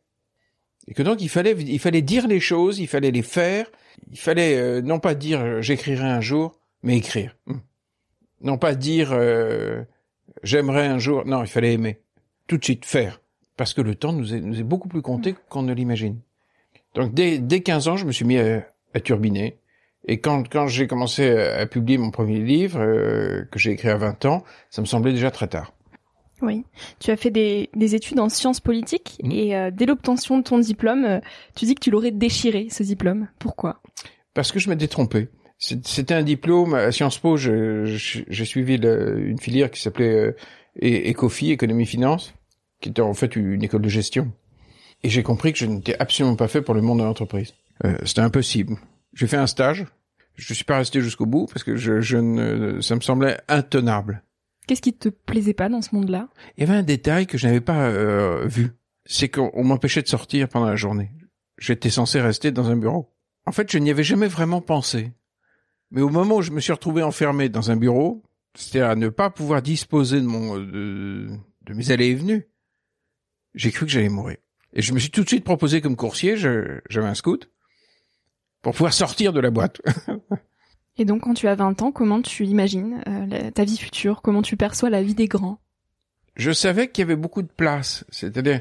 Et 0.87 0.95
que 0.95 1.03
donc 1.03 1.21
il 1.21 1.29
fallait, 1.29 1.57
il 1.59 1.81
fallait 1.81 2.01
dire 2.01 2.29
les 2.29 2.39
choses, 2.39 2.79
il 2.79 2.87
fallait 2.87 3.11
les 3.11 3.23
faire, 3.23 3.67
il 4.09 4.21
fallait 4.21 4.57
euh, 4.57 4.83
non 4.83 5.01
pas 5.01 5.17
dire 5.17 5.41
euh, 5.41 5.61
j'écrirai 5.61 6.07
un 6.07 6.21
jour, 6.21 6.61
mais 6.85 6.97
écrire. 6.97 7.37
Hum. 7.49 7.61
Non 8.41 8.57
pas 8.57 8.77
dire 8.77 9.11
euh, 9.11 9.83
j'aimerais 10.45 10.87
un 10.87 10.99
jour, 11.01 11.27
non, 11.27 11.43
il 11.43 11.49
fallait 11.49 11.73
aimer. 11.73 11.99
Tout 12.47 12.57
de 12.57 12.65
suite 12.65 12.85
faire 12.85 13.20
parce 13.61 13.75
que 13.75 13.83
le 13.83 13.95
temps 13.95 14.15
nous 14.15 14.35
est, 14.35 14.41
nous 14.41 14.59
est 14.59 14.63
beaucoup 14.63 14.89
plus 14.89 15.03
compté 15.03 15.35
qu'on 15.51 15.61
ne 15.61 15.75
l'imagine. 15.75 16.19
Donc 16.95 17.13
dès, 17.13 17.37
dès 17.37 17.61
15 17.61 17.89
ans, 17.89 17.97
je 17.99 18.07
me 18.07 18.11
suis 18.11 18.25
mis 18.25 18.39
à, 18.39 18.65
turbiner. 19.05 19.59
Et 20.09 20.19
quand, 20.19 20.49
quand 20.49 20.67
j'ai 20.67 20.87
commencé 20.87 21.29
à, 21.39 21.67
publier 21.67 21.99
mon 21.99 22.11
premier 22.11 22.39
livre, 22.39 22.81
euh, 22.81 23.45
que 23.53 23.59
j'ai 23.59 23.73
écrit 23.73 23.91
à 23.91 23.99
20 23.99 24.25
ans, 24.25 24.45
ça 24.71 24.81
me 24.81 24.87
semblait 24.87 25.13
déjà 25.13 25.31
très 25.31 25.47
tard. 25.47 25.75
Oui, 26.41 26.65
tu 27.01 27.11
as 27.11 27.19
fait 27.19 27.29
des, 27.29 27.69
des 27.77 27.95
études 27.95 28.19
en 28.19 28.31
sciences 28.31 28.61
politiques 28.61 29.19
mmh. 29.23 29.31
et 29.31 29.55
euh, 29.55 29.71
dès 29.71 29.85
l'obtention 29.85 30.39
de 30.39 30.43
ton 30.43 30.59
diplôme, 30.59 31.05
euh, 31.05 31.21
tu 31.55 31.67
dis 31.67 31.75
que 31.75 31.81
tu 31.81 31.91
l'aurais 31.91 32.13
déchiré, 32.13 32.69
ce 32.71 32.83
diplôme. 32.83 33.29
Pourquoi? 33.39 33.83
Parce 34.33 34.53
que 34.53 34.59
je 34.59 34.71
m'étais 34.71 34.89
trompé. 34.89 35.29
C'était 35.59 36.15
un 36.15 36.23
diplôme 36.23 36.73
à 36.73 36.91
Sciences 36.93 37.19
Po. 37.19 37.37
J'ai 37.37 38.45
suivi 38.47 38.77
une 38.77 39.39
filière 39.39 39.71
qui 39.71 39.83
s'appelait 39.83 40.35
Ecofi, 40.81 41.51
économie 41.51 41.85
finance 41.85 42.33
qui 42.81 42.89
était 42.89 43.03
en 43.03 43.15
fait 43.15 43.37
une 43.37 43.63
école 43.63 43.83
de 43.83 43.89
gestion. 43.89 44.33
Et 45.03 45.09
j'ai 45.09 45.23
compris 45.23 45.53
que 45.53 45.59
je 45.59 45.67
n'étais 45.67 45.97
absolument 45.99 46.37
pas 46.37 46.49
fait 46.49 46.63
pour 46.63 46.75
le 46.75 46.83
monde 46.83 46.99
de 46.99 47.05
l'entreprise. 47.05 47.55
Euh, 47.85 47.97
c'était 48.05 48.21
impossible. 48.21 48.77
J'ai 49.15 49.27
fait 49.27 49.37
un 49.37 49.47
stage. 49.47 49.87
Je 50.35 50.55
suis 50.55 50.65
pas 50.65 50.79
resté 50.79 51.01
jusqu'au 51.01 51.27
bout 51.27 51.47
parce 51.47 51.65
que 51.65 51.77
je, 51.77 52.01
je 52.01 52.17
ne, 52.17 52.81
ça 52.81 52.95
me 52.95 53.01
semblait 53.01 53.39
intenable. 53.49 54.23
Qu'est-ce 54.67 54.83
qui 54.83 54.93
te 54.93 55.09
plaisait 55.09 55.55
pas 55.55 55.69
dans 55.69 55.83
ce 55.83 55.95
monde-là? 55.95 56.29
Il 56.57 56.61
y 56.61 56.65
avait 56.69 56.79
un 56.79 56.83
détail 56.83 57.27
que 57.27 57.39
je 57.39 57.47
n'avais 57.47 57.61
pas 57.61 57.89
euh, 57.89 58.47
vu. 58.47 58.71
C'est 59.05 59.29
qu'on 59.29 59.65
m'empêchait 59.65 60.03
de 60.03 60.09
sortir 60.09 60.49
pendant 60.49 60.67
la 60.67 60.77
journée. 60.77 61.11
J'étais 61.59 61.91
censé 61.91 62.21
rester 62.21 62.53
dans 62.53 62.71
un 62.71 62.77
bureau. 62.77 63.11
En 63.47 63.53
fait, 63.53 63.71
je 63.71 63.79
n'y 63.79 63.91
avais 63.91 64.05
jamais 64.05 64.29
vraiment 64.29 64.61
pensé. 64.61 65.13
Mais 65.91 66.03
au 66.03 66.09
moment 66.09 66.37
où 66.37 66.43
je 66.43 66.53
me 66.53 66.61
suis 66.61 66.73
retrouvé 66.73 67.03
enfermé 67.03 67.49
dans 67.49 67.71
un 67.71 67.77
bureau, 67.77 68.23
c'était 68.55 68.81
à 68.81 68.95
ne 68.95 69.09
pas 69.09 69.31
pouvoir 69.31 69.61
disposer 69.61 70.21
de 70.21 70.27
mon 70.27 70.57
de, 70.57 71.29
de 71.63 71.75
mes 71.75 71.91
allées 71.91 72.09
et 72.09 72.15
venues 72.15 72.47
j'ai 73.55 73.71
cru 73.71 73.87
que 73.87 73.93
j'allais 73.93 74.09
mourir. 74.09 74.37
Et 74.73 74.83
je 74.83 74.93
me 74.93 74.99
suis 74.99 75.11
tout 75.11 75.25
de 75.25 75.29
suite 75.29 75.45
proposé 75.45 75.81
comme 75.81 75.97
coursier, 75.97 76.37
j'avais 76.37 77.07
un 77.07 77.15
scout, 77.15 77.51
pour 78.63 78.73
pouvoir 78.73 78.93
sortir 78.93 79.33
de 79.33 79.41
la 79.41 79.51
boîte. 79.51 79.81
Et 80.99 81.05
donc, 81.05 81.23
quand 81.23 81.35
tu 81.35 81.49
as 81.49 81.55
20 81.55 81.83
ans, 81.83 81.93
comment 81.93 82.21
tu 82.21 82.45
imagines 82.45 83.03
euh, 83.07 83.51
ta 83.53 83.65
vie 83.65 83.79
future? 83.79 84.21
Comment 84.23 84.43
tu 84.43 84.57
perçois 84.57 84.91
la 84.91 85.03
vie 85.03 85.15
des 85.15 85.29
grands? 85.29 85.59
Je 86.37 86.53
savais 86.53 86.91
qu'il 86.91 87.03
y 87.03 87.05
avait 87.05 87.17
beaucoup 87.17 87.43
de 87.43 87.49
place. 87.49 88.05
C'est-à-dire, 88.11 88.61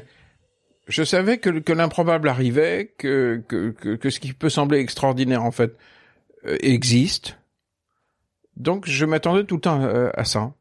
je 0.88 1.02
savais 1.02 1.38
que, 1.38 1.50
que 1.50 1.72
l'improbable 1.72 2.28
arrivait, 2.28 2.94
que, 2.98 3.44
que, 3.46 3.70
que, 3.70 3.96
que, 3.96 4.10
ce 4.10 4.20
qui 4.20 4.32
peut 4.32 4.48
sembler 4.48 4.78
extraordinaire, 4.78 5.44
en 5.44 5.50
fait, 5.50 5.76
euh, 6.46 6.56
existe. 6.60 7.38
Donc, 8.56 8.88
je 8.88 9.04
m'attendais 9.04 9.44
tout 9.44 9.56
le 9.56 9.60
temps 9.60 9.82
euh, 9.82 10.10
à 10.14 10.24
ça. 10.24 10.54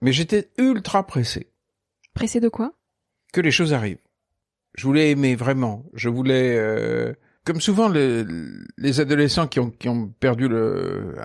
Mais 0.00 0.12
j'étais 0.12 0.50
ultra 0.56 1.06
pressé. 1.06 1.50
Pressé 2.14 2.38
de 2.38 2.48
quoi? 2.48 2.74
Que 3.34 3.40
les 3.40 3.50
choses 3.50 3.72
arrivent. 3.72 3.98
Je 4.76 4.86
voulais 4.86 5.10
aimer 5.10 5.34
vraiment. 5.34 5.84
Je 5.92 6.08
voulais... 6.08 6.56
Euh, 6.56 7.12
comme 7.44 7.60
souvent 7.60 7.88
les, 7.88 8.24
les, 8.78 9.00
adolescents 9.00 9.48
qui 9.48 9.58
ont, 9.58 10.08
perdu 10.20 10.46
le 10.46 11.16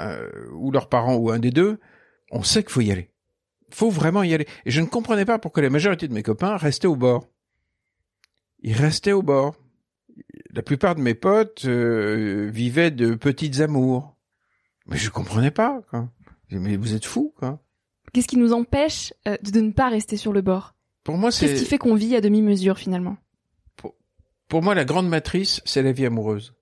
ou 0.54 0.72
leurs 0.72 0.90
parents 0.90 1.16
ou 1.18 1.30
un 1.30 1.38
des 1.38 1.52
deux, 1.52 1.80
on 2.32 2.42
sait 2.42 2.64
qu'il 2.64 2.72
faut 2.72 2.82
y 2.82 2.92
aller. 2.92 3.12
Faut 3.70 3.92
vraiment 3.92 4.24
y 4.24 4.34
aller. 4.34 4.48
Et 4.66 4.72
je 4.72 4.82
ne 4.82 4.88
comprenais 4.88 5.24
pas 5.24 5.38
pourquoi 5.38 5.62
la 5.62 5.70
majorité 5.70 6.08
de 6.08 6.14
mes 6.14 6.24
copains 6.24 6.58
restaient 6.58 6.88
au 6.88 6.96
bord. 6.96 7.28
Ils 8.62 8.74
restaient 8.74 9.12
au 9.12 9.22
bord. 9.22 9.56
La 10.50 10.64
plupart 10.64 10.96
de 10.96 11.02
mes 11.02 11.14
potes 11.14 11.66
euh, 11.66 12.50
vivaient 12.52 12.92
de 12.92 13.14
petites 13.14 13.60
amours. 13.60 14.18
Mais 14.88 14.98
je 14.98 15.12
comprenais 15.12 15.52
pas. 15.52 15.84
Mais 16.50 16.76
vous 16.76 16.96
êtes 16.96 17.06
fous. 17.06 17.36
Qu'est-ce 18.14 18.28
qui 18.28 18.38
nous 18.38 18.52
empêche 18.52 19.14
euh, 19.28 19.38
de 19.44 19.62
ne 19.62 19.72
pas 19.72 19.90
rester 19.90 20.18
sur 20.18 20.34
le 20.34 20.42
bord? 20.42 20.74
Pour 21.04 21.18
moi, 21.18 21.32
c'est. 21.32 21.48
Qu'est-ce 21.48 21.64
qui 21.64 21.70
fait 21.70 21.78
qu'on 21.78 21.96
vit 21.96 22.16
à 22.16 22.22
demi-mesure 22.22 22.78
finalement 22.78 23.18
pour, 23.76 23.96
pour, 24.48 24.62
moi, 24.62 24.76
la 24.76 24.86
grande 24.86 25.10
matrice, 25.10 25.62
c'est 25.66 25.84
la 25.84 25.92
vie 25.92 26.06
amoureuse. 26.06 26.54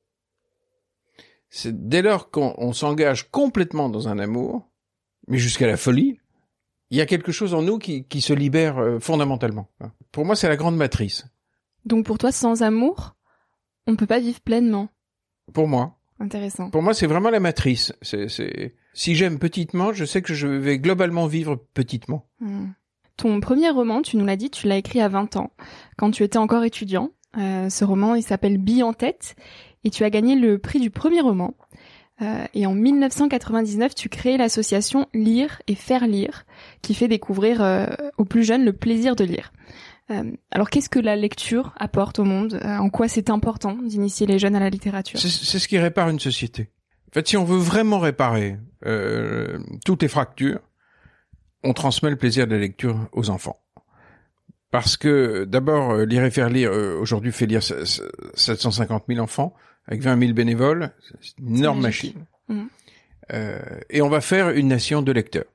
C'est 1.50 1.88
dès 1.88 2.02
lors 2.02 2.30
qu'on 2.30 2.74
s'engage 2.74 3.30
complètement 3.32 3.90
dans 3.90 4.08
un 4.08 4.20
amour, 4.20 4.70
mais 5.28 5.38
jusqu'à 5.38 5.68
la 5.68 5.78
folie, 5.78 6.20
il 6.90 6.98
y 6.98 7.02
a 7.02 7.06
quelque 7.06 7.32
chose 7.32 7.54
en 7.54 7.62
nous 7.62 7.80
qui, 7.80 8.06
qui 8.06 8.22
se 8.22 8.34
libère 8.34 8.78
euh, 8.78 9.00
fondamentalement. 9.00 9.70
Pour 10.12 10.26
moi, 10.26 10.36
c'est 10.36 10.48
la 10.48 10.56
grande 10.56 10.78
matrice. 10.78 11.26
Donc 11.86 12.06
pour 12.06 12.18
toi, 12.18 12.32
sans 12.32 12.64
amour, 12.64 13.16
on 13.88 13.92
ne 13.92 13.98
peut 13.98 14.08
pas 14.08 14.20
vivre 14.20 14.42
pleinement. 14.42 14.90
Pour 15.54 15.68
moi. 15.68 15.98
Intéressant. 16.20 16.70
Pour 16.70 16.82
moi, 16.82 16.94
c'est 16.94 17.08
vraiment 17.08 17.30
la 17.30 17.40
matrice. 17.40 17.94
C'est, 18.02 18.28
c'est... 18.28 18.76
Si 18.94 19.16
j'aime 19.16 19.38
petitement, 19.38 19.94
je 19.94 20.04
sais 20.04 20.22
que 20.22 20.34
je 20.34 20.48
vais 20.48 20.80
globalement 20.80 21.28
vivre 21.28 21.56
petitement. 21.74 22.28
Hmm. 22.40 22.70
Ton 23.18 23.40
premier 23.40 23.70
roman, 23.72 24.02
tu 24.04 24.16
nous 24.16 24.26
l'as 24.26 24.36
dit, 24.36 24.50
tu 24.52 24.68
l'as 24.68 24.78
écrit 24.78 25.02
à 25.02 25.10
20 25.10 25.36
ans, 25.38 25.52
quand 25.98 26.12
tu 26.12 26.24
étais 26.24 26.38
encore 26.38 26.64
étudiant. 26.64 27.10
Euh, 27.38 27.70
ce 27.70 27.84
roman, 27.84 28.16
il 28.16 28.24
s'appelle 28.24 28.58
Bille 28.58 28.84
en 28.84 28.94
tête, 28.94 29.36
et 29.84 29.90
tu 29.90 30.04
as 30.04 30.10
gagné 30.10 30.36
le 30.36 30.60
prix 30.60 30.80
du 30.80 30.90
premier 30.92 31.22
roman. 31.22 31.56
Euh, 32.22 32.46
et 32.54 32.66
en 32.66 32.74
1999, 32.74 33.94
tu 33.96 34.10
crées 34.10 34.38
l'association 34.38 35.08
Lire 35.14 35.62
et 35.68 35.76
Faire 35.76 36.08
Lire, 36.08 36.46
qui 36.82 36.94
fait 36.94 37.08
découvrir 37.08 37.62
euh, 37.62 37.88
aux 38.18 38.26
plus 38.26 38.44
jeunes 38.44 38.66
le 38.66 38.74
plaisir 38.74 39.16
de 39.16 39.24
lire. 39.24 39.52
Euh, 40.10 40.32
alors 40.52 40.70
qu'est-ce 40.70 40.90
que 40.90 41.00
la 41.00 41.16
lecture 41.16 41.74
apporte 41.78 42.18
au 42.20 42.24
monde? 42.24 42.60
Euh, 42.64 42.78
En 42.78 42.90
quoi 42.90 43.08
c'est 43.08 43.30
important 43.30 43.74
d'initier 43.74 44.26
les 44.26 44.40
jeunes 44.40 44.56
à 44.56 44.60
la 44.60 44.70
littérature? 44.70 45.20
C'est 45.20 45.60
ce 45.60 45.68
qui 45.68 45.78
répare 45.78 46.10
une 46.10 46.20
société. 46.20 46.70
En 47.10 47.14
fait, 47.14 47.28
si 47.28 47.38
on 47.38 47.44
veut 47.44 47.58
vraiment 47.58 48.00
réparer 48.00 48.58
toutes 49.86 50.02
les 50.02 50.08
fractures, 50.08 50.60
on 51.68 51.74
transmet 51.74 52.10
le 52.10 52.16
plaisir 52.16 52.48
de 52.48 52.54
la 52.54 52.62
lecture 52.62 53.10
aux 53.12 53.30
enfants. 53.30 53.58
Parce 54.72 54.98
que 54.98 55.46
d'abord, 55.46 55.98
lire 55.98 56.24
et 56.24 56.32
faire 56.32 56.50
lire, 56.50 56.72
aujourd'hui 56.72 57.32
fait 57.32 57.46
lire 57.46 57.62
750 57.64 59.06
000 59.08 59.20
enfants 59.20 59.54
avec 59.88 60.02
20 60.02 60.20
000 60.20 60.34
bénévoles, 60.34 60.92
c'est 61.22 61.38
une 61.40 61.58
énorme 61.58 61.82
machine. 61.82 62.26
Mmh. 62.50 62.64
Euh, 63.34 63.60
et 63.90 64.02
on 64.02 64.10
va 64.10 64.22
faire 64.22 64.50
une 64.50 64.68
nation 64.68 65.02
de 65.02 65.12
lecteurs, 65.12 65.46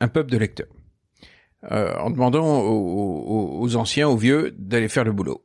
un 0.00 0.08
peuple 0.08 0.30
de 0.30 0.38
lecteurs. 0.38 0.68
Euh, 1.70 1.94
en 1.96 2.10
demandant 2.10 2.60
aux, 2.60 3.60
aux, 3.60 3.76
anciens, 3.76 4.08
aux 4.08 4.16
vieux, 4.16 4.52
d'aller 4.58 4.88
faire 4.88 5.04
le 5.04 5.12
boulot 5.12 5.44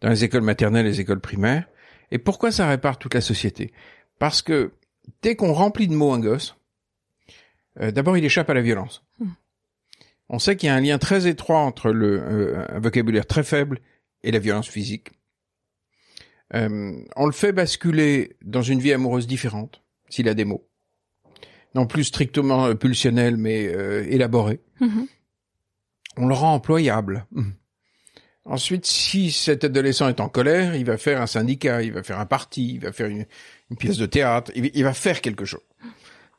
dans 0.00 0.08
les 0.08 0.24
écoles 0.24 0.42
maternelles, 0.42 0.86
les 0.86 1.00
écoles 1.00 1.20
primaires. 1.20 1.68
Et 2.10 2.18
pourquoi 2.18 2.50
ça 2.50 2.66
répare 2.66 2.98
toute 2.98 3.14
la 3.14 3.20
société? 3.20 3.72
Parce 4.18 4.42
que 4.42 4.72
dès 5.22 5.36
qu'on 5.36 5.52
remplit 5.52 5.86
de 5.86 5.94
mots 5.94 6.12
un 6.12 6.18
gosse, 6.18 6.56
euh, 7.80 7.90
d'abord 7.90 8.16
il 8.16 8.24
échappe 8.24 8.50
à 8.50 8.54
la 8.54 8.62
violence. 8.62 9.04
Hmm. 9.18 9.30
On 10.28 10.38
sait 10.38 10.56
qu'il 10.56 10.66
y 10.66 10.70
a 10.70 10.74
un 10.74 10.80
lien 10.80 10.98
très 10.98 11.26
étroit 11.26 11.60
entre 11.60 11.90
le 11.90 12.20
euh, 12.20 12.66
un 12.68 12.80
vocabulaire 12.80 13.26
très 13.26 13.42
faible 13.42 13.80
et 14.22 14.30
la 14.30 14.38
violence 14.38 14.68
physique. 14.68 15.10
Euh, 16.54 16.98
on 17.16 17.26
le 17.26 17.32
fait 17.32 17.52
basculer 17.52 18.36
dans 18.42 18.62
une 18.62 18.80
vie 18.80 18.92
amoureuse 18.92 19.26
différente 19.26 19.82
s'il 20.08 20.28
a 20.28 20.34
des 20.34 20.44
mots, 20.44 20.66
non 21.74 21.86
plus 21.86 22.04
strictement 22.04 22.74
pulsionnels 22.74 23.36
mais 23.36 23.64
élaborés. 24.08 24.60
Hmm 24.80 25.04
on 26.18 26.26
le 26.26 26.34
rend 26.34 26.54
employable. 26.54 27.26
Hum. 27.34 27.54
Ensuite, 28.44 28.86
si 28.86 29.30
cet 29.30 29.64
adolescent 29.64 30.08
est 30.08 30.20
en 30.20 30.28
colère, 30.28 30.74
il 30.74 30.84
va 30.84 30.96
faire 30.96 31.20
un 31.20 31.26
syndicat, 31.26 31.82
il 31.82 31.92
va 31.92 32.02
faire 32.02 32.18
un 32.18 32.26
parti, 32.26 32.74
il 32.74 32.80
va 32.80 32.92
faire 32.92 33.08
une, 33.08 33.26
pièce 33.78 33.98
de 33.98 34.06
théâtre, 34.06 34.50
il, 34.54 34.84
va 34.84 34.94
faire 34.94 35.20
quelque 35.20 35.44
chose. 35.44 35.60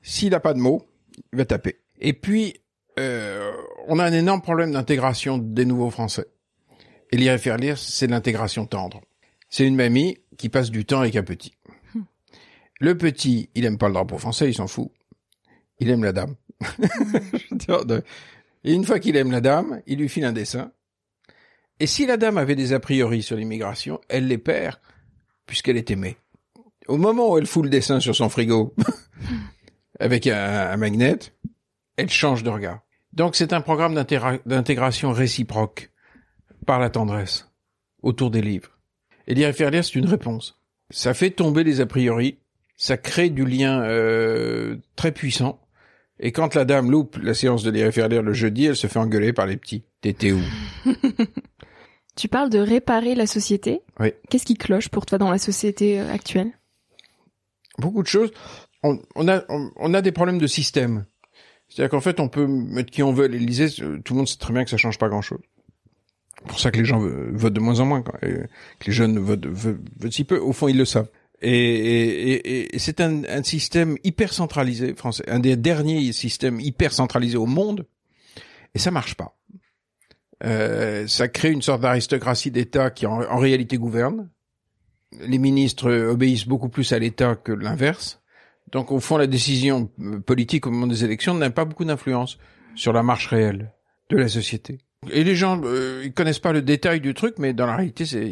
S'il 0.01 0.31
n'a 0.31 0.39
pas 0.39 0.55
de 0.55 0.59
mots, 0.59 0.88
il 1.33 1.37
va 1.37 1.45
taper. 1.45 1.79
Et 1.99 2.13
puis, 2.13 2.61
euh, 2.97 3.51
on 3.87 3.99
a 3.99 4.05
un 4.05 4.13
énorme 4.13 4.41
problème 4.41 4.71
d'intégration 4.71 5.37
des 5.37 5.65
nouveaux 5.65 5.89
Français. 5.89 6.27
Et 7.11 7.17
lire 7.17 7.33
et 7.33 7.37
faire 7.37 7.57
lire, 7.57 7.77
c'est 7.77 8.07
l'intégration 8.07 8.65
tendre. 8.65 9.01
C'est 9.49 9.65
une 9.65 9.75
mamie 9.75 10.17
qui 10.37 10.49
passe 10.49 10.69
du 10.69 10.85
temps 10.85 11.01
avec 11.01 11.15
un 11.15 11.23
petit. 11.23 11.53
Hum. 11.95 12.05
Le 12.79 12.97
petit, 12.97 13.49
il 13.55 13.65
aime 13.65 13.77
pas 13.77 13.87
le 13.87 13.93
drapeau 13.93 14.17
français, 14.17 14.49
il 14.49 14.53
s'en 14.53 14.67
fout. 14.67 14.91
Il 15.79 15.89
aime 15.89 16.03
la 16.03 16.13
dame. 16.13 16.35
Et 18.63 18.73
une 18.73 18.83
fois 18.83 18.99
qu'il 18.99 19.15
aime 19.15 19.31
la 19.31 19.41
dame, 19.41 19.81
il 19.87 19.99
lui 19.99 20.09
file 20.09 20.25
un 20.25 20.33
dessin. 20.33 20.71
Et 21.79 21.87
si 21.87 22.05
la 22.05 22.17
dame 22.17 22.37
avait 22.37 22.55
des 22.55 22.73
a 22.73 22.79
priori 22.79 23.23
sur 23.23 23.37
l'immigration, 23.37 24.01
elle 24.09 24.27
les 24.27 24.37
perd 24.37 24.77
puisqu'elle 25.45 25.77
est 25.77 25.89
aimée. 25.91 26.17
Au 26.87 26.97
moment 26.97 27.31
où 27.31 27.37
elle 27.37 27.45
fout 27.45 27.63
le 27.63 27.69
dessin 27.69 27.99
sur 27.99 28.15
son 28.15 28.29
frigo 28.29 28.75
avec 29.99 30.27
un, 30.27 30.69
un 30.71 30.77
magnet, 30.77 31.19
elle 31.97 32.09
change 32.09 32.43
de 32.43 32.49
regard. 32.49 32.81
Donc 33.13 33.35
c'est 33.35 33.53
un 33.53 33.61
programme 33.61 33.95
d'intégration 34.45 35.11
réciproque 35.11 35.91
par 36.65 36.79
la 36.79 36.89
tendresse 36.89 37.49
autour 38.01 38.31
des 38.31 38.41
livres. 38.41 38.77
Et 39.27 39.33
lire 39.33 39.49
et 39.49 39.53
faire 39.53 39.71
lire, 39.71 39.83
c'est 39.83 39.95
une 39.95 40.05
réponse. 40.05 40.59
Ça 40.89 41.13
fait 41.13 41.31
tomber 41.31 41.63
les 41.63 41.81
a 41.81 41.85
priori, 41.85 42.39
ça 42.77 42.97
crée 42.97 43.29
du 43.29 43.45
lien 43.45 43.81
euh, 43.81 44.77
très 44.95 45.11
puissant 45.11 45.59
et 46.19 46.31
quand 46.31 46.53
la 46.55 46.65
dame 46.65 46.91
loupe 46.91 47.17
la 47.17 47.33
séance 47.33 47.63
de 47.63 47.71
lire 47.71 47.87
et 47.87 47.91
faire 47.91 48.09
lire 48.09 48.21
le 48.21 48.33
jeudi, 48.33 48.65
elle 48.65 48.75
se 48.75 48.87
fait 48.87 48.99
engueuler 48.99 49.31
par 49.31 49.45
les 49.45 49.55
petits. 49.55 49.83
T'étais 50.01 50.33
où 50.33 50.41
Tu 52.15 52.27
parles 52.27 52.49
de 52.49 52.59
réparer 52.59 53.15
la 53.15 53.25
société. 53.25 53.81
Oui. 53.99 54.11
Qu'est-ce 54.29 54.45
qui 54.45 54.55
cloche 54.55 54.89
pour 54.89 55.05
toi 55.05 55.17
dans 55.17 55.31
la 55.31 55.37
société 55.37 56.01
euh, 56.01 56.11
actuelle? 56.11 56.51
Beaucoup 57.77 58.03
de 58.03 58.07
choses. 58.07 58.31
On, 58.83 59.27
a, 59.27 59.43
on, 59.49 59.93
a 59.93 60.01
des 60.01 60.11
problèmes 60.13 60.37
de 60.37 60.47
système. 60.47 61.05
C'est-à-dire 61.67 61.89
qu'en 61.89 62.01
fait, 62.01 62.19
on 62.19 62.29
peut 62.29 62.47
mettre 62.47 62.91
qui 62.91 63.03
on 63.03 63.11
veut 63.11 63.27
l'Élysée, 63.27 63.69
tout 63.69 64.13
le 64.13 64.17
monde 64.17 64.27
sait 64.27 64.37
très 64.37 64.53
bien 64.53 64.63
que 64.63 64.69
ça 64.69 64.77
change 64.77 64.97
pas 64.97 65.09
grand-chose. 65.09 65.41
C'est 66.37 66.47
pour 66.47 66.59
ça 66.59 66.71
que 66.71 66.77
les 66.77 66.85
gens 66.85 66.99
votent 66.99 67.53
de 67.53 67.59
moins 67.59 67.81
en 67.81 67.85
moins, 67.85 68.03
et 68.21 68.31
que 68.79 68.85
les 68.87 68.93
jeunes 68.93 69.19
votent, 69.19 69.45
votent, 69.45 69.81
votent 69.99 70.13
si 70.13 70.23
peu. 70.23 70.39
Au 70.39 70.53
fond, 70.53 70.69
ils 70.69 70.77
le 70.77 70.85
savent. 70.85 71.09
Et, 71.41 71.51
et, 71.51 72.75
et 72.75 72.79
c'est 72.79 73.01
un, 73.01 73.23
un, 73.25 73.43
système 73.43 73.97
hyper 74.03 74.33
centralisé 74.33 74.93
français, 74.93 75.23
un 75.29 75.39
des 75.39 75.55
derniers 75.55 76.11
systèmes 76.11 76.59
hyper 76.59 76.91
centralisés 76.91 77.37
au 77.37 77.45
monde, 77.45 77.85
et 78.73 78.79
ça 78.79 78.91
marche 78.91 79.15
pas. 79.15 79.37
Euh, 80.43 81.07
ça 81.07 81.27
crée 81.27 81.51
une 81.51 81.61
sorte 81.61 81.81
d'aristocratie 81.81 82.51
d'État 82.51 82.91
qui 82.91 83.05
en, 83.05 83.21
en, 83.21 83.37
réalité 83.37 83.77
gouverne. 83.77 84.29
Les 85.19 85.37
ministres 85.37 85.91
obéissent 85.91 86.47
beaucoup 86.47 86.69
plus 86.69 86.91
à 86.93 86.99
l'État 86.99 87.35
que 87.35 87.51
l'inverse. 87.51 88.18
Donc 88.71 88.91
au 88.91 88.99
fond, 88.99 89.17
la 89.17 89.27
décision 89.27 89.89
politique 90.25 90.67
au 90.67 90.71
moment 90.71 90.87
des 90.87 91.03
élections 91.03 91.33
n'a 91.33 91.49
pas 91.49 91.65
beaucoup 91.65 91.85
d'influence 91.85 92.37
sur 92.75 92.93
la 92.93 93.03
marche 93.03 93.27
réelle 93.27 93.73
de 94.09 94.17
la 94.17 94.27
société. 94.27 94.79
Et 95.11 95.23
les 95.23 95.35
gens, 95.35 95.61
euh, 95.63 96.01
ils 96.03 96.13
connaissent 96.13 96.39
pas 96.39 96.51
le 96.51 96.61
détail 96.61 96.99
du 96.99 97.13
truc, 97.13 97.35
mais 97.39 97.53
dans 97.53 97.65
la 97.65 97.75
réalité, 97.77 98.05
c'est 98.05 98.29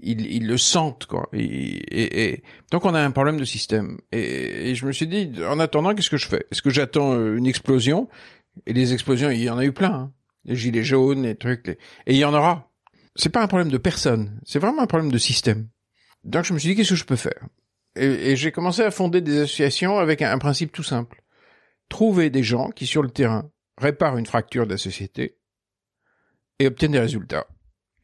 ils, 0.00 0.46
le 0.46 0.58
sentent 0.58 1.06
quoi. 1.06 1.28
Et, 1.32 2.32
et, 2.32 2.42
donc 2.70 2.84
on 2.84 2.94
a 2.94 3.00
un 3.00 3.10
problème 3.12 3.38
de 3.38 3.44
système. 3.44 3.98
Et, 4.10 4.74
je 4.74 4.84
me 4.86 4.92
suis 4.92 5.06
dit, 5.06 5.32
en 5.48 5.60
attendant, 5.60 5.94
qu'est-ce 5.94 6.10
que 6.10 6.16
je 6.16 6.26
fais? 6.26 6.46
Est-ce 6.50 6.62
que 6.62 6.70
j'attends 6.70 7.14
euh, 7.14 7.36
une 7.36 7.46
explosion? 7.46 8.08
Et 8.66 8.72
les 8.72 8.92
explosions, 8.92 9.30
il 9.30 9.42
y 9.42 9.50
en 9.50 9.58
a 9.58 9.64
eu 9.64 9.72
plein. 9.72 9.92
Hein. 9.92 10.12
Les 10.44 10.56
gilets 10.56 10.82
jaunes, 10.82 11.22
les 11.22 11.36
trucs. 11.36 11.68
Et 11.68 11.78
il 12.06 12.16
y 12.16 12.24
en 12.24 12.34
aura. 12.34 12.70
C'est 13.14 13.28
pas 13.28 13.42
un 13.42 13.46
problème 13.46 13.70
de 13.70 13.78
personne. 13.78 14.40
C'est 14.44 14.58
vraiment 14.58 14.82
un 14.82 14.86
problème 14.86 15.12
de 15.12 15.18
système. 15.18 15.68
Donc 16.24 16.44
je 16.44 16.52
me 16.52 16.58
suis 16.58 16.70
dit, 16.70 16.76
qu'est-ce 16.76 16.90
que 16.90 16.96
je 16.96 17.04
peux 17.04 17.16
faire? 17.16 17.46
Et, 17.96 18.36
j'ai 18.36 18.52
commencé 18.52 18.82
à 18.82 18.90
fonder 18.90 19.20
des 19.20 19.40
associations 19.40 19.98
avec 19.98 20.22
un, 20.22 20.32
un 20.32 20.38
principe 20.38 20.72
tout 20.72 20.82
simple. 20.82 21.22
Trouver 21.88 22.30
des 22.30 22.42
gens 22.42 22.70
qui, 22.70 22.86
sur 22.86 23.02
le 23.02 23.10
terrain, 23.10 23.50
réparent 23.78 24.18
une 24.18 24.26
fracture 24.26 24.66
de 24.66 24.72
la 24.72 24.78
société 24.78 25.36
et 26.58 26.66
obtiennent 26.66 26.92
des 26.92 27.00
résultats. 27.00 27.46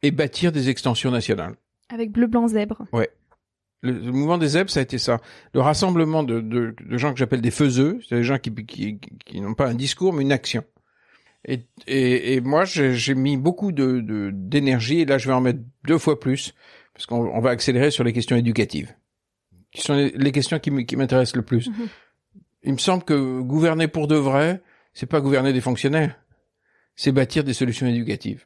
Et 0.01 0.11
bâtir 0.11 0.51
des 0.51 0.69
extensions 0.69 1.11
nationales. 1.11 1.55
Avec 1.89 2.11
bleu, 2.11 2.27
blanc, 2.27 2.47
zèbre. 2.47 2.85
Ouais. 2.93 3.09
Le, 3.81 3.93
mouvement 3.93 4.37
des 4.37 4.49
zèbres, 4.49 4.69
ça 4.69 4.79
a 4.79 4.83
été 4.83 4.97
ça. 4.97 5.19
Le 5.53 5.61
rassemblement 5.61 6.23
de, 6.23 6.41
de, 6.41 6.75
de 6.79 6.97
gens 6.97 7.13
que 7.13 7.19
j'appelle 7.19 7.41
des 7.41 7.51
faiseux, 7.51 7.99
c'est 8.07 8.15
des 8.15 8.23
gens 8.23 8.37
qui, 8.37 8.53
qui, 8.65 8.99
qui, 9.25 9.41
n'ont 9.41 9.53
pas 9.53 9.67
un 9.67 9.73
discours, 9.73 10.13
mais 10.13 10.21
une 10.21 10.31
action. 10.31 10.63
Et, 11.45 11.61
et, 11.87 12.33
et 12.33 12.41
moi, 12.41 12.65
j'ai 12.65 13.15
mis 13.15 13.37
beaucoup 13.37 13.71
de 13.71 14.01
de- 14.01 14.31
d'énergie, 14.33 14.99
et 14.99 15.05
là, 15.05 15.17
je 15.17 15.27
vais 15.27 15.33
en 15.33 15.39
mettre 15.39 15.59
deux 15.85 15.97
fois 15.97 16.19
plus, 16.19 16.53
parce 16.93 17.05
qu'on 17.05 17.27
on 17.27 17.39
va 17.39 17.51
accélérer 17.51 17.91
sur 17.91 18.03
les 18.03 18.11
questions 18.11 18.35
éducatives, 18.35 18.93
qui 19.71 19.81
sont 19.81 19.93
les, 19.93 20.11
les 20.11 20.31
questions 20.31 20.59
qui 20.59 20.71
m'intéressent 20.71 21.35
le 21.35 21.43
plus. 21.43 21.69
Mhm. 21.69 21.87
Il 22.63 22.73
me 22.73 22.77
semble 22.77 23.03
que 23.03 23.39
gouverner 23.41 23.87
pour 23.87 24.07
de 24.07 24.15
vrai, 24.15 24.61
c'est 24.93 25.05
pas 25.05 25.21
gouverner 25.21 25.53
des 25.53 25.61
fonctionnaires, 25.61 26.19
c'est 26.95 27.11
bâtir 27.11 27.43
des 27.43 27.53
solutions 27.53 27.87
éducatives. 27.87 28.45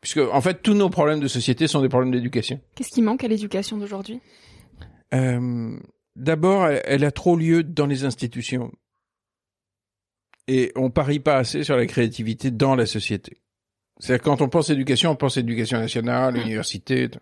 Puisque, 0.00 0.18
en 0.18 0.40
fait, 0.40 0.62
tous 0.62 0.74
nos 0.74 0.90
problèmes 0.90 1.20
de 1.20 1.28
société 1.28 1.66
sont 1.66 1.80
des 1.80 1.88
problèmes 1.88 2.12
d'éducation. 2.12 2.60
Qu'est-ce 2.74 2.90
qui 2.90 3.02
manque 3.02 3.24
à 3.24 3.28
l'éducation 3.28 3.78
d'aujourd'hui? 3.78 4.20
Euh, 5.14 5.78
D'abord, 6.16 6.68
elle, 6.68 6.82
elle 6.84 7.04
a 7.04 7.10
trop 7.10 7.36
lieu 7.36 7.62
dans 7.64 7.86
les 7.86 8.04
institutions. 8.04 8.70
Et 10.46 10.72
on 10.76 10.90
parie 10.90 11.20
pas 11.20 11.36
assez 11.38 11.64
sur 11.64 11.76
la 11.76 11.86
créativité 11.86 12.50
dans 12.50 12.76
la 12.76 12.86
société. 12.86 13.38
C'est-à-dire 13.98 14.22
quand 14.22 14.40
on 14.40 14.48
pense 14.48 14.70
éducation, 14.70 15.10
on 15.10 15.16
pense 15.16 15.36
éducation 15.36 15.78
nationale, 15.78 16.36
université. 16.36 17.08
tout. 17.08 17.18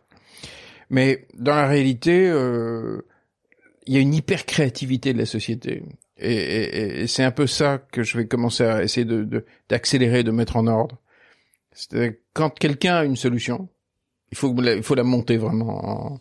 Mais 0.91 1.27
dans 1.35 1.55
la 1.55 1.67
réalité, 1.67 2.29
euh, 2.29 3.07
il 3.87 3.95
y 3.95 3.97
a 3.97 4.01
une 4.01 4.15
hyper 4.15 4.47
créativité 4.47 5.13
de 5.13 5.19
la 5.19 5.27
société. 5.27 5.83
Et, 6.19 6.33
et- 6.35 7.01
et 7.03 7.07
c'est 7.07 7.25
un 7.25 7.31
peu 7.33 7.47
ça 7.47 7.79
que 7.93 8.03
je 8.03 8.17
vais 8.17 8.27
commencer 8.27 8.65
à 8.65 8.83
essayer 8.83 9.05
de 9.05 9.25
de- 9.25 9.45
d'accélérer, 9.69 10.23
de, 10.23 10.31
mettre 10.31 10.57
en 10.57 10.67
ordre. 10.67 10.99
C'est-à-dire 11.73 12.13
quand 12.35 12.51
quelqu'un 12.51 12.95
a 12.97 13.05
une 13.05 13.17
solution, 13.17 13.69
il 14.31 14.39
faut 14.39 14.55
la, 14.61 14.75
il 14.75 14.83
faut 14.83 14.95
la 14.95 15.05
monter 15.05 15.37
vraiment. 15.37 16.13
En... 16.13 16.21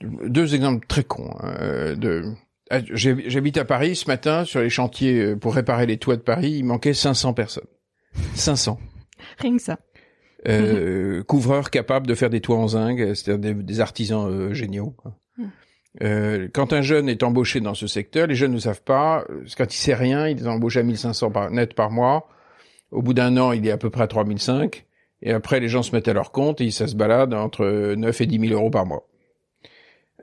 Deux 0.00 0.54
exemples 0.54 0.86
très 0.86 1.04
cons. 1.04 1.30
hein, 1.40 1.54
euh, 1.60 1.96
de 1.96 2.24
ah, 2.70 2.80
J'habite 2.92 3.58
à 3.58 3.64
Paris 3.64 3.94
ce 3.96 4.06
matin 4.08 4.44
sur 4.44 4.60
les 4.60 4.70
chantiers 4.70 5.20
euh, 5.20 5.36
pour 5.36 5.54
réparer 5.54 5.86
les 5.86 5.98
toits 5.98 6.16
de 6.16 6.22
Paris. 6.22 6.52
Il 6.52 6.64
manquait 6.64 6.94
500 6.94 7.34
personnes. 7.34 7.66
500 8.34 8.78
Rien 9.38 9.56
que 9.56 9.62
ça. 9.62 9.78
euh, 10.48 11.22
couvreurs 11.24 11.70
capables 11.70 12.06
de 12.06 12.14
faire 12.14 12.30
des 12.30 12.40
toits 12.40 12.56
en 12.58 12.68
zinc, 12.68 12.98
c'est-à-dire 12.98 13.38
des, 13.38 13.54
des 13.62 13.80
artisans 13.80 14.26
euh, 14.28 14.52
géniaux. 14.54 14.90
quoi. 14.96 15.16
Mhm. 15.38 15.50
Euh, 16.00 16.48
quand 16.54 16.72
un 16.72 16.80
jeune 16.80 17.08
est 17.10 17.22
embauché 17.22 17.60
dans 17.60 17.74
ce 17.74 17.86
secteur, 17.86 18.26
les 18.26 18.34
jeunes 18.34 18.52
ne 18.52 18.58
savent 18.58 18.82
pas. 18.82 19.24
euh, 19.28 19.44
Quand 19.58 19.72
il 19.72 19.76
sait 19.76 19.94
rien, 19.94 20.26
il 20.28 20.38
est 20.42 20.46
embauché 20.46 20.80
à 20.80 20.82
1500 20.82 21.30
par, 21.30 21.50
net 21.50 21.74
par 21.74 21.90
mois. 21.90 22.28
Au 22.90 23.02
bout 23.02 23.12
d'un 23.14 23.36
an, 23.36 23.52
il 23.52 23.66
est 23.66 23.70
à 23.70 23.76
peu 23.76 23.90
près 23.90 24.02
à 24.04 24.06
3005. 24.06 24.86
Et 25.22 25.32
après, 25.32 25.60
les 25.60 25.68
gens 25.68 25.82
se 25.82 25.94
mettent 25.94 26.08
à 26.08 26.12
leur 26.14 26.32
compte 26.32 26.60
et 26.60 26.70
ça 26.70 26.86
se 26.86 26.96
balade 26.96 27.34
entre 27.34 27.94
9 27.94 28.20
et 28.20 28.26
10 28.26 28.48
000 28.48 28.54
euros 28.58 28.70
par 28.70 28.86
mois. 28.86 29.06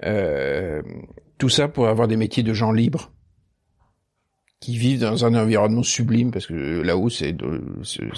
Euh, 0.03 0.81
tout 1.37 1.49
ça 1.49 1.67
pour 1.67 1.87
avoir 1.87 2.07
des 2.07 2.17
métiers 2.17 2.43
de 2.43 2.53
gens 2.53 2.71
libres 2.71 3.11
qui 4.59 4.77
vivent 4.77 4.99
dans 5.01 5.25
un 5.25 5.35
environnement 5.35 5.83
sublime 5.83 6.31
parce 6.31 6.47
que 6.47 6.81
là-haut, 6.81 7.09
c'est 7.09 7.35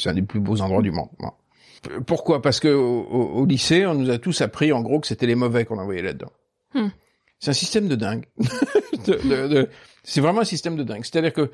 un 0.05 0.13
des 0.13 0.22
plus 0.24 0.39
beaux 0.39 0.62
endroits 0.62 0.81
du 0.81 0.91
monde. 0.91 1.10
Pourquoi? 2.08 2.41
Parce 2.41 2.60
que 2.60 2.67
au- 2.70 3.03
au 3.08 3.46
lycée, 3.46 3.86
on 3.86 3.93
nous 3.96 4.10
a 4.10 4.17
tous 4.17 4.41
appris 4.41 4.72
en 4.72 4.81
gros 4.81 5.00
que 5.00 5.08
c'était 5.08 5.27
les 5.27 5.36
mauvais 5.36 5.65
qu'on 5.65 5.77
envoyait 5.79 6.01
là-dedans. 6.01 6.31
Hmm. 6.74 6.88
C'est 7.42 7.50
un 7.50 7.54
système 7.54 7.88
de 7.90 7.96
dingue. 7.96 8.26
C'est 10.04 10.22
vraiment 10.22 10.42
un 10.42 10.46
système 10.46 10.76
de 10.78 10.84
dingue. 10.84 11.04
C'est-à-dire 11.04 11.34
que 11.34 11.52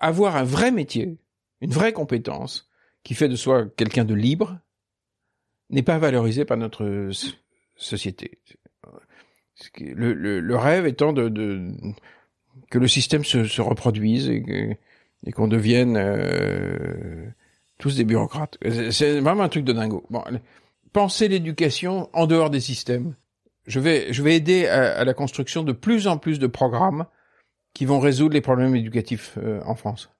avoir 0.00 0.36
un 0.36 0.42
vrai 0.44 0.70
métier, 0.72 1.16
une 1.60 1.70
vraie 1.70 1.92
compétence, 1.92 2.68
qui 3.04 3.14
fait 3.14 3.28
de 3.28 3.36
soi 3.36 3.66
quelqu'un 3.76 4.04
de 4.04 4.14
libre, 4.14 4.58
n'est 5.70 5.82
pas 5.82 5.98
valorisé 5.98 6.44
par 6.44 6.56
notre 6.56 7.10
société. 7.76 8.38
Le, 9.84 10.56
rêve 10.56 10.86
étant 10.86 11.12
de, 11.12 11.28
de- 11.28 11.72
que 12.70 12.78
le 12.78 12.88
système 12.88 13.24
se, 13.24 13.44
se 13.44 13.60
reproduise 13.62 14.28
et 14.28 15.32
qu'on 15.34 15.48
devienne 15.48 15.96
euh, 15.96 17.26
tous 17.78 17.96
des 17.96 18.04
bureaucrates. 18.04 18.58
C'est- 18.62 18.92
C'est 18.92 19.20
vraiment 19.20 19.44
un 19.44 19.48
truc 19.48 19.64
de 19.64 19.72
dingo. 19.72 20.04
Bon, 20.10 20.24
penser 20.92 21.28
l'éducation 21.28 22.08
en 22.12 22.26
dehors 22.26 22.50
des 22.50 22.60
systèmes. 22.60 23.14
Je 23.66 23.80
vais, 23.80 24.12
je 24.12 24.22
vais 24.22 24.36
aider 24.36 24.66
à, 24.66 24.98
à 24.98 25.04
la 25.04 25.14
construction 25.14 25.62
de 25.62 25.72
plus 25.72 26.06
en 26.06 26.18
plus 26.18 26.38
de 26.38 26.46
programmes 26.46 27.06
qui 27.74 27.84
vont 27.84 28.00
résoudre 28.00 28.34
les 28.34 28.40
problèmes 28.40 28.74
éducatifs 28.76 29.38
euh, 29.38 29.60
en 29.64 29.74
France. 29.74 30.10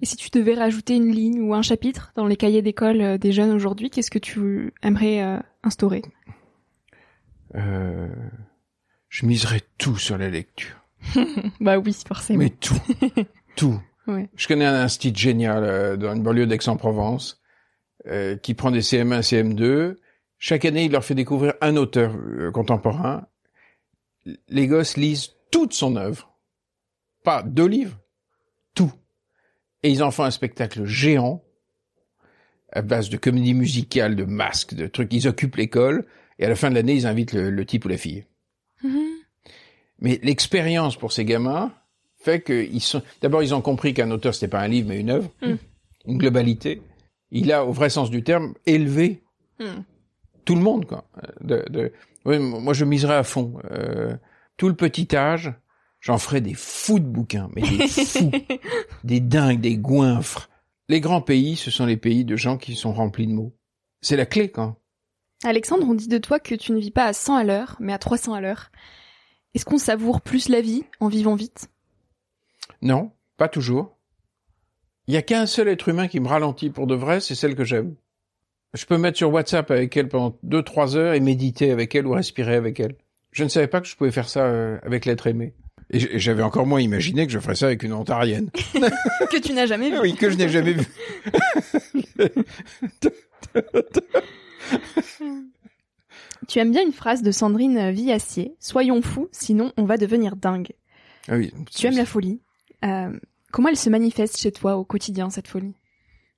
Et 0.00 0.06
si 0.06 0.16
tu 0.16 0.30
devais 0.30 0.54
rajouter 0.54 0.96
une 0.96 1.12
ligne 1.12 1.42
ou 1.42 1.54
un 1.54 1.62
chapitre 1.62 2.12
dans 2.16 2.26
les 2.26 2.36
cahiers 2.36 2.62
d'école 2.62 3.00
euh, 3.00 3.18
des 3.18 3.32
jeunes 3.32 3.50
aujourd'hui, 3.50 3.90
qu'est-ce 3.90 4.10
que 4.10 4.18
tu 4.18 4.72
aimerais 4.82 5.22
euh, 5.22 5.38
instaurer? 5.62 6.02
Euh, 7.54 8.08
je 9.08 9.26
miserai 9.26 9.60
tout 9.78 9.96
sur 9.96 10.18
la 10.18 10.28
lecture. 10.28 10.76
Bah 11.60 11.78
oui, 11.78 11.96
forcément. 12.06 12.38
Mais 12.40 12.50
tout. 12.50 12.80
tout. 13.56 13.80
Ouais. 14.06 14.28
Je 14.36 14.48
connais 14.48 14.64
un 14.64 14.74
institut 14.74 15.18
génial 15.18 15.64
euh, 15.64 15.96
dans 15.96 16.14
une 16.14 16.22
banlieue 16.22 16.46
d'Aix-en-Provence 16.46 17.42
euh, 18.06 18.36
qui 18.36 18.54
prend 18.54 18.70
des 18.70 18.80
CM1, 18.80 19.20
CM2. 19.20 19.96
Chaque 20.38 20.64
année, 20.64 20.84
il 20.84 20.92
leur 20.92 21.04
fait 21.04 21.14
découvrir 21.14 21.54
un 21.60 21.76
auteur 21.76 22.14
euh, 22.14 22.50
contemporain. 22.50 23.26
Les 24.48 24.66
gosses 24.66 24.96
lisent 24.96 25.30
toute 25.50 25.72
son 25.72 25.96
œuvre. 25.96 26.36
Pas 27.24 27.42
deux 27.42 27.66
livres, 27.66 27.98
tout. 28.74 28.92
Et 29.82 29.90
ils 29.90 30.02
en 30.02 30.10
font 30.10 30.24
un 30.24 30.30
spectacle 30.30 30.84
géant 30.84 31.42
à 32.72 32.82
base 32.82 33.08
de 33.08 33.16
comédie 33.16 33.54
musicale, 33.54 34.16
de 34.16 34.24
masques, 34.24 34.74
de 34.74 34.86
trucs. 34.86 35.12
Ils 35.12 35.28
occupent 35.28 35.56
l'école 35.56 36.06
et 36.38 36.44
à 36.44 36.48
la 36.48 36.56
fin 36.56 36.68
de 36.70 36.74
l'année, 36.74 36.94
ils 36.94 37.06
invitent 37.06 37.32
le, 37.32 37.50
le 37.50 37.64
type 37.66 37.84
ou 37.84 37.88
la 37.88 37.96
fille. 37.96 38.26
Mhm. 38.82 39.00
Mais 40.00 40.20
l'expérience 40.22 40.96
pour 40.96 41.12
ces 41.12 41.24
gamins 41.24 41.72
fait 42.18 42.42
qu'ils 42.42 42.82
sont. 42.82 43.02
D'abord, 43.22 43.42
ils 43.42 43.54
ont 43.54 43.62
compris 43.62 43.94
qu'un 43.94 44.10
auteur 44.10 44.34
c'était 44.34 44.48
pas 44.48 44.60
un 44.60 44.68
livre 44.68 44.88
mais 44.88 45.00
une 45.00 45.10
œuvre, 45.10 45.30
Mm. 45.40 45.54
une 46.06 46.18
globalité. 46.18 46.82
Il 47.30 47.50
a, 47.52 47.64
au 47.64 47.72
vrai 47.72 47.88
sens 47.88 48.10
du 48.10 48.22
terme, 48.22 48.54
élevé 48.66 49.22
Mhm. 49.58 49.84
Tout 50.46 50.54
le 50.54 50.62
monde. 50.62 50.86
Quoi. 50.86 51.04
De, 51.42 51.62
de... 51.68 51.92
ouais, 52.24 52.38
moi, 52.38 52.72
je 52.72 52.86
miserais 52.86 53.16
à 53.16 53.22
fond. 53.22 53.58
Euh, 53.70 54.16
tout 54.56 54.68
le 54.68 54.74
petit 54.74 55.14
âge, 55.14 55.52
j'en 56.00 56.16
ferais 56.16 56.40
des 56.40 56.54
fous 56.54 56.98
de 56.98 57.04
bouquins, 57.04 57.50
mais 57.54 57.62
des 57.62 57.86
fous, 57.88 58.30
des 59.04 59.20
dingues, 59.20 59.60
des 59.60 59.76
goinfres. 59.76 60.48
Les 60.88 61.00
grands 61.00 61.20
pays, 61.20 61.56
ce 61.56 61.70
sont 61.70 61.84
les 61.84 61.98
pays 61.98 62.24
de 62.24 62.36
gens 62.36 62.56
qui 62.56 62.74
sont 62.76 62.94
remplis 62.94 63.26
de 63.26 63.32
mots. 63.32 63.54
C'est 64.00 64.16
la 64.16 64.24
clé, 64.24 64.50
quoi. 64.50 64.76
Alexandre, 65.44 65.86
on 65.86 65.94
dit 65.94 66.08
de 66.08 66.18
toi 66.18 66.38
que 66.38 66.54
tu 66.54 66.72
ne 66.72 66.78
vis 66.78 66.90
pas 66.90 67.04
à 67.04 67.12
100 67.12 67.36
à 67.36 67.44
l'heure, 67.44 67.76
mais 67.80 67.92
à 67.92 67.98
300 67.98 68.32
à 68.32 68.40
l'heure. 68.40 68.70
Est-ce 69.54 69.64
qu'on 69.64 69.78
savoure 69.78 70.20
plus 70.20 70.48
la 70.48 70.60
vie 70.60 70.84
en 71.00 71.08
vivant 71.08 71.34
vite? 71.34 71.68
Non, 72.82 73.10
pas 73.36 73.48
toujours. 73.48 73.96
Il 75.08 75.14
y 75.14 75.16
a 75.16 75.22
qu'un 75.22 75.46
seul 75.46 75.68
être 75.68 75.88
humain 75.88 76.08
qui 76.08 76.20
me 76.20 76.28
ralentit 76.28 76.70
pour 76.70 76.86
de 76.86 76.94
vrai, 76.94 77.20
c'est 77.20 77.34
celle 77.34 77.54
que 77.54 77.64
j'aime. 77.64 77.94
Je 78.74 78.84
peux 78.84 78.96
me 78.96 79.02
mettre 79.02 79.16
sur 79.16 79.32
WhatsApp 79.32 79.70
avec 79.70 79.96
elle 79.96 80.08
pendant 80.08 80.36
deux, 80.42 80.62
trois 80.62 80.96
heures 80.96 81.14
et 81.14 81.20
méditer 81.20 81.70
avec 81.70 81.94
elle 81.94 82.06
ou 82.06 82.12
respirer 82.12 82.54
avec 82.56 82.78
elle. 82.80 82.96
Je 83.32 83.44
ne 83.44 83.48
savais 83.48 83.68
pas 83.68 83.80
que 83.80 83.86
je 83.86 83.96
pouvais 83.96 84.10
faire 84.10 84.28
ça 84.28 84.44
euh, 84.44 84.78
avec 84.82 85.04
l'être 85.04 85.26
aimé. 85.26 85.54
Et 85.90 86.18
j'avais 86.18 86.42
encore 86.42 86.66
moins 86.66 86.80
imaginé 86.80 87.26
que 87.26 87.32
je 87.32 87.38
ferais 87.38 87.54
ça 87.54 87.66
avec 87.66 87.82
une 87.82 87.92
ontarienne. 87.92 88.50
Que 89.30 89.38
tu 89.40 89.52
n'as 89.52 89.66
jamais 89.66 89.90
vu. 89.90 89.98
oui, 90.00 90.14
que 90.14 90.30
je 90.30 90.36
n'ai 90.36 90.48
jamais 90.48 90.72
vu. 90.72 90.84
Tu 96.48 96.58
aimes 96.60 96.70
bien 96.70 96.82
une 96.84 96.92
phrase 96.92 97.22
de 97.22 97.30
Sandrine 97.32 97.90
Villassier 97.90 98.54
Soyons 98.60 99.02
fous, 99.02 99.28
sinon 99.32 99.72
on 99.76 99.84
va 99.84 99.96
devenir 99.96 100.36
dingue. 100.36 100.68
Ah 101.28 101.36
oui. 101.36 101.52
Tu 101.74 101.86
aimes 101.86 101.96
la 101.96 102.06
folie. 102.06 102.40
Euh, 102.84 103.10
comment 103.50 103.68
elle 103.68 103.76
se 103.76 103.90
manifeste 103.90 104.38
chez 104.38 104.52
toi 104.52 104.76
au 104.76 104.84
quotidien, 104.84 105.28
cette 105.30 105.48
folie? 105.48 105.74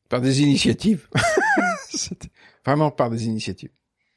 Par 0.08 0.20
des 0.20 0.40
initiatives. 0.42 1.08
C'était 1.96 2.28
Vraiment 2.64 2.90
par 2.90 3.10
des 3.10 3.26
initiatives. 3.26 3.70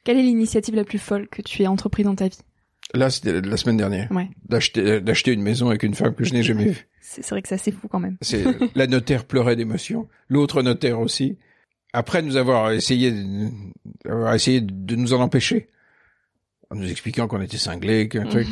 Quelle 0.03 0.17
est 0.17 0.23
l'initiative 0.23 0.75
la 0.75 0.83
plus 0.83 0.99
folle 0.99 1.27
que 1.29 1.41
tu 1.41 1.61
aies 1.63 1.67
entreprise 1.67 2.05
dans 2.05 2.15
ta 2.15 2.27
vie? 2.27 2.39
Là, 2.93 3.09
c'était 3.09 3.39
la 3.39 3.55
semaine 3.55 3.77
dernière. 3.77 4.11
Ouais. 4.11 4.29
D'acheter, 4.49 4.99
d'acheter 4.99 5.31
une 5.31 5.41
maison 5.43 5.69
avec 5.69 5.83
une 5.83 5.93
femme 5.93 6.13
que 6.15 6.23
je 6.25 6.33
n'ai 6.33 6.43
jamais 6.43 6.65
vue. 6.65 6.87
C'est 7.01 7.23
c'est 7.23 7.29
vrai 7.31 7.41
que 7.41 7.47
c'est 7.49 7.55
assez 7.55 7.71
fou 7.73 7.87
quand 7.89 7.99
même. 7.99 8.15
C'est 8.21 8.43
la 8.75 8.87
notaire 8.87 9.25
pleurait 9.25 9.55
d'émotion, 9.57 10.07
l'autre 10.29 10.61
notaire 10.61 10.99
aussi. 10.99 11.37
Après 11.93 12.21
nous 12.21 12.37
avoir 12.37 12.71
essayé, 12.71 13.11
de- 13.11 13.49
avoir 14.09 14.33
essayé 14.33 14.61
de 14.61 14.95
nous 14.95 15.11
en 15.13 15.19
empêcher, 15.19 15.67
en 16.69 16.75
nous 16.75 16.89
expliquant 16.89 17.27
qu'on 17.27 17.41
était 17.41 17.57
cinglés, 17.57 18.07
qu'un 18.07 18.25
truc. 18.27 18.47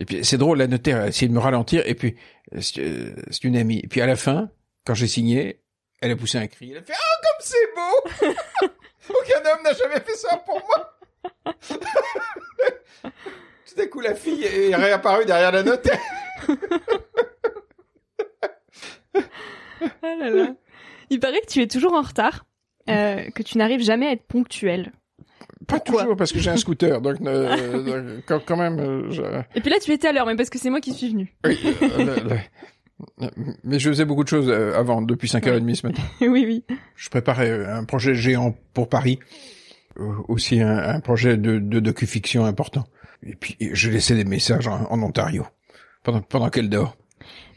et 0.00 0.04
puis 0.06 0.18
c'est 0.24 0.38
drôle, 0.38 0.56
la 0.58 0.68
notaire 0.68 1.00
a 1.02 1.08
essayé 1.08 1.28
de 1.28 1.34
me 1.34 1.38
ralentir, 1.38 1.82
et 1.86 1.94
puis 1.94 2.14
euh, 2.54 2.60
c'est 2.62 2.80
euh, 2.80 3.14
c'est 3.30 3.44
une 3.44 3.56
amie. 3.56 3.80
Et 3.82 3.88
puis 3.88 4.00
à 4.00 4.06
la 4.06 4.16
fin, 4.16 4.50
quand 4.86 4.94
j'ai 4.94 5.06
signé, 5.08 5.60
elle 6.00 6.10
a 6.12 6.16
poussé 6.16 6.38
un 6.38 6.46
cri. 6.46 6.70
Elle 6.72 6.78
a 6.78 6.82
fait 6.82 6.92
ah 6.94 7.20
comme 7.22 7.40
c'est 7.40 7.74
beau. 7.74 8.32
Aucun 9.10 9.50
homme 9.50 9.62
n'a 9.64 9.72
jamais 9.72 10.00
fait 10.00 10.14
ça 10.16 10.36
pour 10.38 10.60
moi. 10.60 10.98
Tout 13.04 13.80
à 13.80 13.86
coup, 13.86 14.00
la 14.00 14.14
fille 14.14 14.44
est 14.44 14.74
réapparue 14.74 15.24
derrière 15.24 15.52
la 15.52 15.62
notaire. 15.62 16.00
Ah 20.02 20.14
là 20.18 20.30
là. 20.30 20.54
Il 21.10 21.20
paraît 21.20 21.40
que 21.40 21.46
tu 21.46 21.62
es 21.62 21.66
toujours 21.66 21.94
en 21.94 22.02
retard, 22.02 22.44
euh, 22.90 23.30
que 23.30 23.42
tu 23.42 23.56
n'arrives 23.58 23.80
jamais 23.82 24.06
à 24.08 24.12
être 24.12 24.24
ponctuel. 24.26 24.92
Pas 25.66 25.80
Pourquoi 25.80 26.02
toujours 26.02 26.16
parce 26.16 26.32
que 26.32 26.38
j'ai 26.38 26.50
un 26.50 26.56
scooter, 26.56 27.00
donc, 27.00 27.16
euh, 27.22 27.82
donc, 27.82 28.24
quand, 28.26 28.40
quand 28.44 28.56
même. 28.56 28.78
euh, 28.78 29.10
je- 29.10 29.22
Et 29.54 29.60
puis 29.60 29.70
là, 29.70 29.78
tu 29.80 29.92
étais 29.92 30.08
à 30.08 30.12
l'heure, 30.12 30.26
mais 30.26 30.36
parce 30.36 30.50
que 30.50 30.58
c'est 30.58 30.70
moi 30.70 30.80
qui 30.80 30.92
suis 30.92 31.10
venue. 31.10 31.34
oui, 31.44 31.58
euh, 31.82 32.16
Mais 33.64 33.78
je 33.78 33.88
faisais 33.90 34.04
beaucoup 34.04 34.24
de 34.24 34.28
choses 34.28 34.48
euh, 34.48 34.76
avant, 34.76 35.02
depuis 35.02 35.28
5h30 35.28 35.74
ce 35.74 35.86
matin. 35.86 36.02
oui, 36.20 36.28
oui. 36.46 36.64
Je 36.96 37.08
préparais 37.08 37.50
euh, 37.50 37.74
un 37.76 37.84
projet 37.84 38.14
géant 38.14 38.56
pour 38.74 38.88
Paris, 38.88 39.18
euh, 40.00 40.12
aussi 40.28 40.60
un, 40.60 40.76
un 40.78 41.00
projet 41.00 41.36
de, 41.36 41.58
de 41.58 41.80
docu-fiction 41.80 42.44
important. 42.44 42.84
Et 43.24 43.34
puis 43.36 43.56
je 43.60 43.90
laissais 43.90 44.14
des 44.16 44.24
messages 44.24 44.66
en, 44.68 44.84
en 44.90 45.02
Ontario 45.02 45.46
pendant, 46.02 46.20
pendant 46.22 46.50
qu'elle 46.50 46.68
dort. 46.70 46.96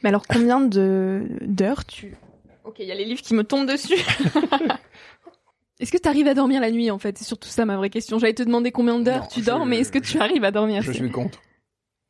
Mais 0.04 0.10
alors 0.10 0.25
combien 0.27 0.62
de 0.62 1.23
d'heures 1.41 1.86
tu 1.86 2.15
Ok, 2.63 2.75
il 2.80 2.86
y 2.86 2.91
a 2.91 2.95
les 2.95 3.06
livres 3.06 3.21
qui 3.21 3.34
me 3.34 3.43
tombent 3.43 3.67
dessus. 3.67 3.95
est-ce 5.80 5.91
que 5.91 5.97
tu 5.97 6.08
arrives 6.08 6.27
à 6.27 6.34
dormir 6.36 6.62
la 6.62 6.69
nuit 6.71 6.91
en 6.91 6.99
fait? 6.99 7.17
C'est 7.17 7.23
surtout 7.25 7.49
ça 7.49 7.65
ma 7.65 7.77
vraie 7.77 7.89
question. 7.89 8.19
J'allais 8.19 8.34
te 8.34 8.43
demander 8.43 8.71
combien 8.71 8.99
d'heures 8.99 9.27
tu 9.27 9.39
je- 9.41 9.45
dors, 9.45 9.65
mais 9.65 9.80
est-ce 9.80 9.91
que 9.91 9.99
tu 9.99 10.19
arrives 10.19 10.43
à 10.43 10.51
dormir? 10.51 10.82
Je 10.84 10.91
suis 10.91 11.10
contre. 11.12 11.39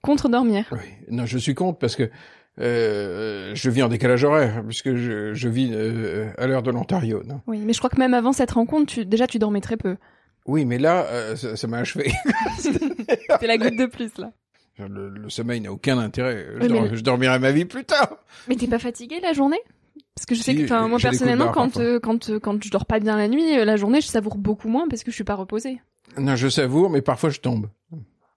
Contre 0.01 0.29
dormir. 0.29 0.65
Oui. 0.71 0.79
Non, 1.09 1.25
je 1.25 1.37
suis 1.37 1.53
contre 1.55 1.77
parce 1.79 1.95
que 1.95 2.09
euh, 2.59 3.51
je 3.55 3.69
vis 3.69 3.81
en 3.83 3.87
décalage 3.89 4.23
horaire, 4.23 4.63
puisque 4.67 4.95
je, 4.95 5.33
je 5.33 5.49
vis 5.49 5.71
euh, 5.73 6.29
à 6.37 6.47
l'heure 6.47 6.63
de 6.63 6.71
l'Ontario. 6.71 7.21
Oui, 7.47 7.59
mais 7.65 7.73
je 7.73 7.77
crois 7.79 7.89
que 7.89 7.97
même 7.99 8.13
avant 8.13 8.33
cette 8.33 8.51
rencontre, 8.51 8.91
tu... 8.93 9.05
déjà 9.05 9.27
tu 9.27 9.39
dormais 9.39 9.61
très 9.61 9.77
peu. 9.77 9.97
Oui, 10.45 10.65
mais 10.65 10.77
là, 10.79 11.05
euh, 11.09 11.35
ça 11.35 11.67
m'a 11.67 11.77
achevé. 11.77 12.11
C'est 13.39 13.47
la 13.47 13.57
goutte 13.57 13.77
de 13.77 13.85
plus 13.85 14.17
là. 14.17 14.31
Le, 14.79 15.09
le 15.09 15.29
sommeil 15.29 15.61
n'a 15.61 15.71
aucun 15.71 15.99
intérêt. 15.99 16.45
Je, 16.47 16.53
Oui, 16.53 16.59
mais 16.61 16.67
dor- 16.69 16.85
le- 16.89 16.95
je 16.95 17.01
dormirai 17.03 17.37
ma 17.39 17.51
vie 17.51 17.65
plus 17.65 17.83
tard. 17.83 18.15
Mais 18.47 18.55
t'es 18.55 18.67
pas 18.67 18.79
fatigué 18.79 19.19
la 19.21 19.33
journée? 19.33 19.59
Parce 20.15 20.25
que 20.25 20.33
je 20.33 20.41
sais 20.41 20.53
Si, 20.55 20.65
que, 20.65 20.87
moi 20.87 20.97
personnellement, 20.99 21.51
quand 21.51 21.77
euh, 21.77 21.99
quand 21.99 22.29
euh, 22.29 22.39
quand 22.39 22.63
je 22.63 22.69
dors 22.71 22.85
pas 22.85 22.99
bien 22.99 23.15
la 23.17 23.27
nuit, 23.27 23.57
euh, 23.59 23.65
la 23.65 23.75
journée, 23.75 24.01
je 24.01 24.07
savoure 24.07 24.37
beaucoup 24.37 24.67
moins 24.69 24.87
parce 24.89 25.03
que 25.03 25.11
je 25.11 25.15
suis 25.15 25.23
pas 25.23 25.35
reposée. 25.35 25.79
Non, 26.17 26.35
je 26.35 26.47
savoure, 26.47 26.89
mais 26.89 27.01
parfois 27.01 27.29
je 27.29 27.39
tombe. 27.39 27.67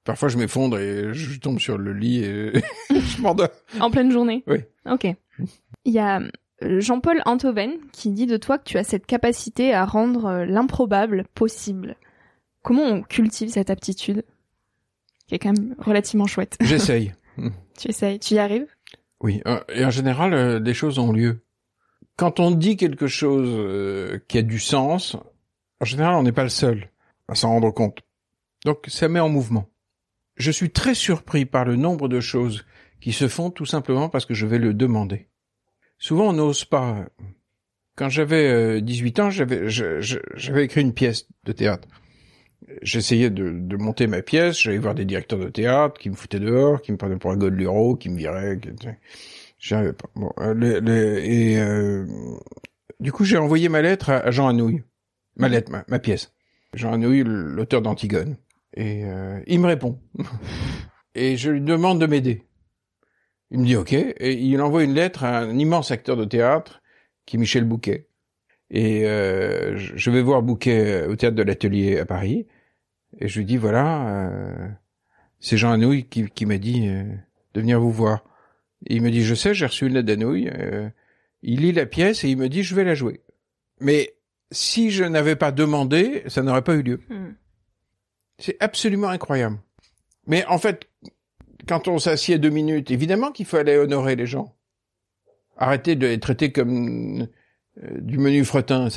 Parfois 0.04 0.28
je 0.28 0.36
m'effondre 0.36 0.78
et 0.78 1.14
je 1.14 1.38
tombe 1.38 1.58
sur 1.58 1.78
le 1.78 1.92
lit 1.92 2.22
et 2.24 2.52
je 2.90 3.22
m'endors. 3.22 3.48
En 3.80 3.90
pleine 3.90 4.12
journée. 4.12 4.44
Oui. 4.46 4.58
Ok. 4.86 5.06
Il 5.84 5.92
y 5.92 5.98
a 5.98 6.20
euh, 6.62 6.80
Jean-Paul 6.80 7.22
Antoven 7.24 7.72
qui 7.92 8.10
dit 8.10 8.26
de 8.26 8.36
toi 8.36 8.58
que 8.58 8.64
tu 8.64 8.78
as 8.78 8.84
cette 8.84 9.06
capacité 9.06 9.72
à 9.72 9.84
rendre 9.84 10.26
euh, 10.26 10.44
l'improbable 10.44 11.24
possible. 11.34 11.96
Comment 12.62 12.82
on 12.82 13.02
cultive 13.02 13.48
cette 13.48 13.70
aptitude? 13.70 14.24
Qui 15.26 15.36
est 15.36 15.38
quand 15.38 15.58
même 15.58 15.74
relativement 15.78 16.26
chouette. 16.26 16.56
J'essaye. 16.60 17.14
tu 17.78 17.88
essayes, 17.88 18.18
tu 18.18 18.34
y 18.34 18.38
arrives? 18.38 18.66
Oui, 19.20 19.40
euh, 19.46 19.60
et 19.74 19.84
en 19.84 19.90
général, 19.90 20.62
des 20.62 20.74
choses 20.74 20.98
ont 20.98 21.12
lieu. 21.12 21.40
Quand 22.16 22.40
on 22.40 22.50
dit 22.50 22.76
quelque 22.76 23.06
chose 23.06 24.20
qui 24.28 24.38
a 24.38 24.42
du 24.42 24.60
sens, 24.60 25.16
en 25.80 25.84
général, 25.84 26.14
on 26.14 26.22
n'est 26.22 26.30
pas 26.30 26.44
le 26.44 26.48
seul 26.48 26.90
à 27.26 27.34
s'en 27.34 27.48
rendre 27.48 27.70
compte. 27.72 28.02
Donc, 28.64 28.84
ça 28.86 29.08
met 29.08 29.18
en 29.18 29.28
mouvement. 29.28 29.68
Je 30.36 30.50
suis 30.50 30.70
très 30.70 30.94
surpris 30.94 31.44
par 31.46 31.64
le 31.64 31.76
nombre 31.76 32.08
de 32.08 32.20
choses 32.20 32.64
qui 33.00 33.12
se 33.12 33.28
font 33.28 33.50
tout 33.50 33.66
simplement 33.66 34.08
parce 34.08 34.26
que 34.26 34.34
je 34.34 34.46
vais 34.46 34.58
le 34.58 34.74
demander. 34.74 35.28
Souvent, 35.98 36.28
on 36.30 36.32
n'ose 36.32 36.64
pas. 36.64 37.06
Quand 37.96 38.08
j'avais 38.08 38.48
euh, 38.50 38.80
18 38.80 39.20
ans, 39.20 39.30
j'avais 39.30 40.64
écrit 40.64 40.80
une 40.80 40.92
pièce 40.94 41.28
de 41.44 41.52
théâtre. 41.52 41.86
J'essayais 42.82 43.30
de, 43.30 43.50
de 43.52 43.76
monter 43.76 44.06
ma 44.06 44.22
pièce, 44.22 44.58
j'allais 44.58 44.78
voir 44.78 44.94
des 44.94 45.04
directeurs 45.04 45.38
de 45.38 45.48
théâtre 45.50 46.00
qui 46.00 46.08
me 46.10 46.14
foutaient 46.16 46.40
dehors, 46.40 46.80
qui 46.80 46.92
me 46.92 46.96
prenaient 46.96 47.18
pour 47.18 47.30
un 47.30 47.36
godluro, 47.36 47.94
qui 47.96 48.08
me 48.08 48.16
viraient. 48.16 48.58
qui- 48.58 48.70
J'arrivais 49.58 49.92
pas. 49.92 50.08
Euh, 50.40 51.18
et 51.22 51.58
euh, 51.60 52.06
du 53.00 53.12
coup, 53.12 53.24
j'ai 53.24 53.36
envoyé 53.38 53.68
ma 53.68 53.82
lettre 53.82 54.10
à, 54.10 54.16
à 54.18 54.30
Jean 54.30 54.48
Anouilh. 54.48 54.82
Ma 55.36 55.48
lettre, 55.48 55.70
ma, 55.70 55.84
ma 55.88 55.98
pièce. 55.98 56.32
Jean 56.74 56.92
Anouilh, 56.94 57.22
l'auteur 57.24 57.82
d'Antigone. 57.82 58.36
Et 58.74 59.04
euh, 59.04 59.40
il 59.46 59.60
me 59.60 59.66
répond. 59.66 60.00
et 61.14 61.36
je 61.36 61.50
lui 61.50 61.60
demande 61.60 62.00
de 62.00 62.06
m'aider. 62.06 62.42
Il 63.50 63.60
me 63.60 63.66
dit 63.66 63.76
OK. 63.76 63.92
Et 63.92 64.32
il 64.32 64.60
envoie 64.60 64.84
une 64.84 64.94
lettre 64.94 65.24
à 65.24 65.38
un 65.38 65.58
immense 65.58 65.90
acteur 65.90 66.16
de 66.16 66.24
théâtre, 66.24 66.82
qui 67.26 67.36
est 67.36 67.38
Michel 67.38 67.64
Bouquet. 67.64 68.08
Et 68.70 69.06
euh, 69.06 69.76
je 69.76 70.10
vais 70.10 70.22
voir 70.22 70.42
Bouquet 70.42 71.04
au 71.06 71.16
théâtre 71.16 71.36
de 71.36 71.42
l'Atelier 71.42 71.98
à 71.98 72.06
Paris. 72.06 72.46
Et 73.20 73.28
je 73.28 73.38
lui 73.38 73.46
dis 73.46 73.56
voilà, 73.56 74.08
euh, 74.08 74.68
c'est 75.40 75.56
Jean 75.56 75.72
Anouilh 75.72 76.04
qui, 76.04 76.46
m'a 76.46 76.58
dit 76.58 76.88
euh, 76.88 77.04
de 77.54 77.60
venir 77.60 77.80
vous 77.80 77.92
voir. 77.92 78.24
Et 78.86 78.96
il 78.96 79.02
me 79.02 79.10
dit 79.10 79.22
je 79.22 79.34
sais, 79.34 79.54
j'ai 79.54 79.66
reçu 79.66 79.86
une 79.86 79.94
lettre 79.94 80.06
d'Anouilh. 80.06 80.48
euh, 80.48 80.88
il 81.42 81.60
lit 81.60 81.72
la 81.72 81.86
pièce 81.86 82.24
et 82.24 82.30
il 82.30 82.38
me 82.38 82.48
dit 82.48 82.62
je 82.62 82.74
vais 82.74 82.84
la 82.84 82.94
jouer. 82.94 83.20
Mais 83.80 84.14
si 84.50 84.90
je 84.90 85.04
n'avais 85.04 85.36
pas 85.36 85.52
demandé, 85.52 86.22
ça 86.26 86.42
n'aurait 86.42 86.62
pas 86.62 86.74
eu 86.74 86.82
lieu. 86.82 87.00
C'est 88.38 88.56
absolument 88.60 89.08
incroyable. 89.08 89.58
Mais 90.26 90.44
en 90.46 90.58
fait, 90.58 90.88
quand 91.68 91.88
on 91.88 91.98
s'assied 91.98 92.38
deux 92.38 92.50
minutes, 92.50 92.90
évidemment 92.90 93.32
qu'il 93.32 93.46
faut 93.46 93.56
aller 93.56 93.76
honorer 93.76 94.16
les 94.16 94.26
gens. 94.26 94.56
Arrêter 95.56 95.94
de 95.94 96.06
les 96.06 96.18
traiter 96.18 96.50
comme 96.50 97.28
euh, 97.82 98.00
du 98.00 98.18
menu 98.18 98.44
fretin. 98.44 98.88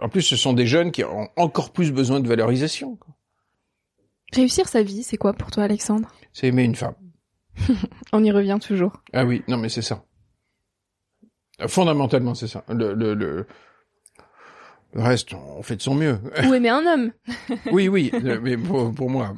En 0.00 0.08
plus, 0.08 0.22
ce 0.22 0.36
sont 0.36 0.54
des 0.54 0.66
jeunes 0.66 0.90
qui 0.90 1.04
ont 1.04 1.28
encore 1.36 1.72
plus 1.72 1.92
besoin 1.92 2.20
de 2.20 2.28
valorisation. 2.28 2.96
quoi. 2.96 3.14
Réussir 4.32 4.68
sa 4.68 4.82
vie, 4.82 5.02
c'est 5.02 5.16
quoi 5.16 5.34
pour 5.34 5.50
toi, 5.50 5.64
Alexandre? 5.64 6.12
C'est 6.32 6.48
aimer 6.48 6.64
une 6.64 6.74
femme. 6.74 6.94
On 8.12 8.24
y 8.24 8.30
revient 8.30 8.58
toujours. 8.60 9.02
Ah 9.12 9.24
oui, 9.24 9.42
non 9.48 9.56
mais 9.56 9.68
c'est 9.68 9.82
ça. 9.82 10.04
Fondamentalement, 11.68 12.34
c'est 12.34 12.48
ça. 12.48 12.64
Le, 12.68 12.92
le, 12.92 13.14
le, 13.14 13.46
le 14.94 15.02
reste, 15.02 15.34
on 15.34 15.62
fait 15.62 15.76
de 15.76 15.82
son 15.82 15.94
mieux. 15.94 16.18
Ou 16.46 16.54
aimer 16.54 16.70
un 16.70 16.86
homme 16.86 17.12
Oui, 17.72 17.88
oui, 17.88 18.10
euh, 18.14 18.40
mais 18.42 18.56
pour, 18.56 18.94
pour 18.94 19.10
moi, 19.10 19.34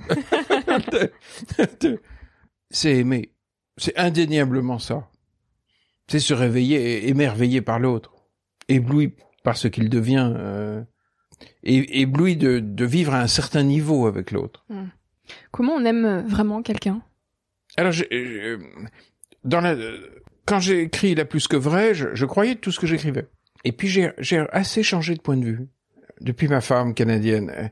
c'est 2.70 2.96
aimer. 2.96 3.32
C'est 3.76 3.96
indéniablement 3.98 4.78
ça. 4.78 5.08
C'est 6.08 6.20
se 6.20 6.34
réveiller 6.34 7.08
émerveillé 7.08 7.61
par 7.61 7.78
l'autre, 7.78 8.12
ébloui 8.68 9.14
par 9.42 9.56
ce 9.56 9.68
qu'il 9.68 9.88
devient, 9.88 10.32
euh, 10.37 10.82
ébloui 11.62 12.37
de, 12.37 12.61
de 12.61 12.84
vivre 12.84 13.14
à 13.14 13.20
un 13.20 13.26
certain 13.26 13.62
niveau 13.62 14.06
avec 14.06 14.30
l'autre. 14.30 14.64
Comment 15.50 15.74
on 15.74 15.84
aime 15.84 16.04
euh, 16.04 16.22
vraiment 16.22 16.62
quelqu'un? 16.62 17.02
Alors, 17.76 17.92
dans 19.44 19.61
la, 19.61 19.76
quand 20.46 20.61
j'ai 20.61 20.80
écrit 20.80 21.14
La 21.14 21.24
plus 21.24 21.46
que 21.46 21.56
vrai, 21.56 21.94
je, 21.94 22.14
je 22.14 22.24
croyais 22.24 22.54
tout 22.54 22.72
ce 22.72 22.80
que 22.80 22.87
j'écrivais. 22.87 23.26
Et 23.64 23.73
puis 23.73 23.88
j'ai 23.88 24.47
assez 24.51 24.83
changé 24.83 25.14
de 25.14 25.21
point 25.21 25.37
de 25.37 25.44
vue 25.44 25.68
depuis 26.21 26.49
ma 26.49 26.61
femme 26.61 26.94
canadienne. 26.94 27.71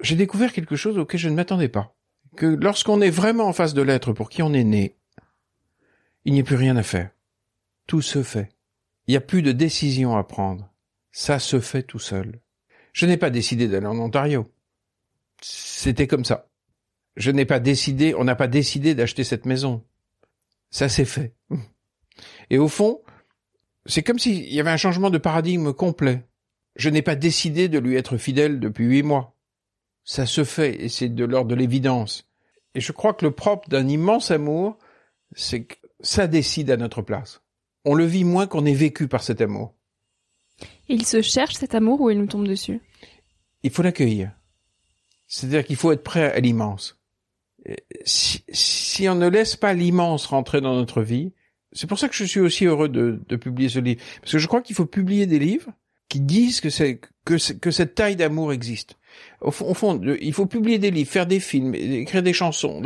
J'ai 0.00 0.16
découvert 0.16 0.52
quelque 0.52 0.76
chose 0.76 0.98
auquel 0.98 1.20
je 1.20 1.28
ne 1.28 1.34
m'attendais 1.34 1.68
pas. 1.68 1.94
Que 2.36 2.46
lorsqu'on 2.46 3.00
est 3.00 3.10
vraiment 3.10 3.46
en 3.46 3.52
face 3.52 3.74
de 3.74 3.82
l'être 3.82 4.12
pour 4.12 4.30
qui 4.30 4.42
on 4.42 4.52
est 4.52 4.64
né, 4.64 4.96
il 6.24 6.32
n'y 6.32 6.40
a 6.40 6.44
plus 6.44 6.56
rien 6.56 6.76
à 6.76 6.82
faire. 6.82 7.10
Tout 7.86 8.02
se 8.02 8.22
fait. 8.22 8.50
Il 9.06 9.12
n'y 9.12 9.16
a 9.16 9.20
plus 9.20 9.42
de 9.42 9.52
décision 9.52 10.16
à 10.16 10.24
prendre. 10.24 10.72
Ça 11.10 11.38
se 11.38 11.60
fait 11.60 11.82
tout 11.82 11.98
seul. 11.98 12.40
Je 12.92 13.06
n'ai 13.06 13.16
pas 13.16 13.30
décidé 13.30 13.68
d'aller 13.68 13.86
en 13.86 13.98
Ontario. 13.98 14.50
C'était 15.40 16.06
comme 16.06 16.24
ça. 16.24 16.48
Je 17.16 17.30
n'ai 17.30 17.44
pas 17.44 17.60
décidé, 17.60 18.14
on 18.14 18.24
n'a 18.24 18.36
pas 18.36 18.48
décidé 18.48 18.94
d'acheter 18.94 19.24
cette 19.24 19.44
maison. 19.44 19.84
Ça 20.70 20.88
s'est 20.88 21.04
fait. 21.04 21.34
Et 22.48 22.58
au 22.58 22.68
fond, 22.68 23.02
c'est 23.86 24.02
comme 24.02 24.18
s'il 24.18 24.52
y 24.52 24.60
avait 24.60 24.70
un 24.70 24.76
changement 24.76 25.10
de 25.10 25.18
paradigme 25.18 25.72
complet. 25.72 26.26
Je 26.76 26.88
n'ai 26.88 27.02
pas 27.02 27.16
décidé 27.16 27.68
de 27.68 27.78
lui 27.78 27.96
être 27.96 28.16
fidèle 28.16 28.60
depuis 28.60 28.86
huit 28.86 29.02
mois. 29.02 29.36
Ça 30.04 30.26
se 30.26 30.44
fait, 30.44 30.82
et 30.82 30.88
c'est 30.88 31.08
de 31.08 31.24
l'ordre 31.24 31.50
de 31.50 31.54
l'évidence. 31.54 32.28
Et 32.74 32.80
je 32.80 32.92
crois 32.92 33.14
que 33.14 33.24
le 33.24 33.32
propre 33.32 33.68
d'un 33.68 33.86
immense 33.88 34.30
amour, 34.30 34.78
c'est 35.34 35.64
que 35.64 35.76
ça 36.00 36.26
décide 36.26 36.70
à 36.70 36.76
notre 36.76 37.02
place. 37.02 37.42
On 37.84 37.94
le 37.94 38.04
vit 38.04 38.24
moins 38.24 38.46
qu'on 38.46 38.64
est 38.64 38.74
vécu 38.74 39.08
par 39.08 39.22
cet 39.22 39.40
amour. 39.40 39.74
Il 40.88 41.04
se 41.04 41.22
cherche 41.22 41.54
cet 41.54 41.74
amour 41.74 42.00
ou 42.00 42.10
il 42.10 42.18
nous 42.18 42.26
tombe 42.26 42.46
dessus? 42.46 42.80
Il 43.62 43.70
faut 43.70 43.82
l'accueillir. 43.82 44.32
C'est-à-dire 45.26 45.64
qu'il 45.64 45.76
faut 45.76 45.92
être 45.92 46.02
prêt 46.02 46.32
à 46.32 46.40
l'immense. 46.40 47.00
Si, 48.04 48.44
si 48.48 49.08
on 49.08 49.14
ne 49.14 49.28
laisse 49.28 49.56
pas 49.56 49.72
l'immense 49.72 50.26
rentrer 50.26 50.60
dans 50.60 50.74
notre 50.74 51.02
vie, 51.02 51.32
c'est 51.72 51.86
pour 51.86 51.98
ça 51.98 52.08
que 52.08 52.14
je 52.14 52.24
suis 52.24 52.40
aussi 52.40 52.66
heureux 52.66 52.88
de, 52.88 53.20
de 53.28 53.36
publier 53.36 53.68
ce 53.68 53.78
livre. 53.78 54.00
Parce 54.20 54.32
que 54.32 54.38
je 54.38 54.46
crois 54.46 54.62
qu'il 54.62 54.76
faut 54.76 54.86
publier 54.86 55.26
des 55.26 55.38
livres 55.38 55.72
qui 56.08 56.20
disent 56.20 56.60
que, 56.60 56.70
c'est, 56.70 57.00
que, 57.24 57.52
que 57.54 57.70
cette 57.70 57.94
taille 57.94 58.16
d'amour 58.16 58.52
existe. 58.52 58.96
Au 59.40 59.50
fond, 59.50 59.66
au 59.66 59.74
fond, 59.74 60.00
il 60.20 60.32
faut 60.34 60.46
publier 60.46 60.78
des 60.78 60.90
livres, 60.90 61.10
faire 61.10 61.26
des 61.26 61.40
films, 61.40 61.74
écrire 61.74 62.22
des 62.22 62.32
chansons 62.32 62.82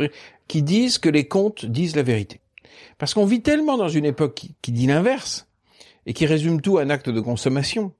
qui 0.47 0.63
disent 0.63 0.97
que 0.97 1.09
les 1.09 1.27
contes 1.27 1.65
disent 1.65 1.95
la 1.95 2.03
vérité. 2.03 2.39
Parce 2.97 3.13
qu'on 3.13 3.25
vit 3.25 3.41
tellement 3.41 3.77
dans 3.77 3.89
une 3.89 4.05
époque 4.05 4.35
qui, 4.35 4.55
qui 4.61 4.71
dit 4.71 4.87
l'inverse 4.87 5.47
et 6.05 6.13
qui 6.13 6.25
résume 6.25 6.61
tout 6.61 6.77
à 6.77 6.83
un 6.83 6.89
acte 6.89 7.09
de 7.09 7.19
consommation. 7.19 7.93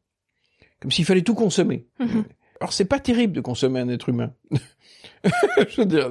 Comme 0.80 0.92
s'il 0.92 1.06
fallait 1.06 1.24
tout 1.24 1.36
consommer. 1.36 1.86
Mhm. 2.00 2.24
Alors 2.60 2.74
c'est 2.74 2.86
pas 2.86 3.00
terrible 3.00 3.34
de 3.34 3.42
consommer 3.42 3.80
un 3.80 3.90
être 3.90 4.10
humain. 4.10 4.34
Je 5.70 5.82
veux 5.82 5.86
dire, 5.86 6.10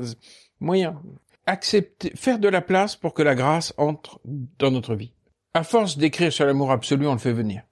moyen. 0.60 1.00
Accepter, 1.46 2.11
faire 2.16 2.38
de 2.38 2.48
la 2.48 2.61
place 2.61 2.96
pour 2.96 3.14
que 3.14 3.22
la 3.22 3.35
grâce 3.35 3.72
entre 3.76 4.20
dans 4.59 4.70
notre 4.70 4.94
vie. 4.94 5.12
À 5.54 5.62
force 5.62 5.96
d'écrire 5.96 6.32
sur 6.32 6.44
l'amour 6.44 6.70
absolu, 6.70 7.06
on 7.06 7.12
le 7.12 7.18
fait 7.18 7.32
venir. 7.32 7.62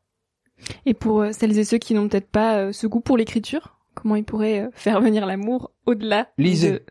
Et 0.87 0.95
pour 0.95 1.23
euh, 1.23 1.33
celles 1.33 1.59
et 1.59 1.65
ceux 1.65 1.79
qui 1.79 1.95
n'ont 1.95 2.09
peut-être 2.09 2.31
pas 2.31 2.59
euh, 2.59 2.73
ce 2.73 2.87
goût 2.87 3.01
pour 3.01 3.17
l'écriture, 3.17 3.77
comment 3.95 4.17
ils 4.17 4.25
pourraient 4.25 4.61
euh, 4.61 4.71
faire 4.73 5.01
venir 5.01 5.27
l'amour 5.27 5.73
au-delà 5.87 6.29
Lisez. 6.39 6.73
de... 6.73 6.83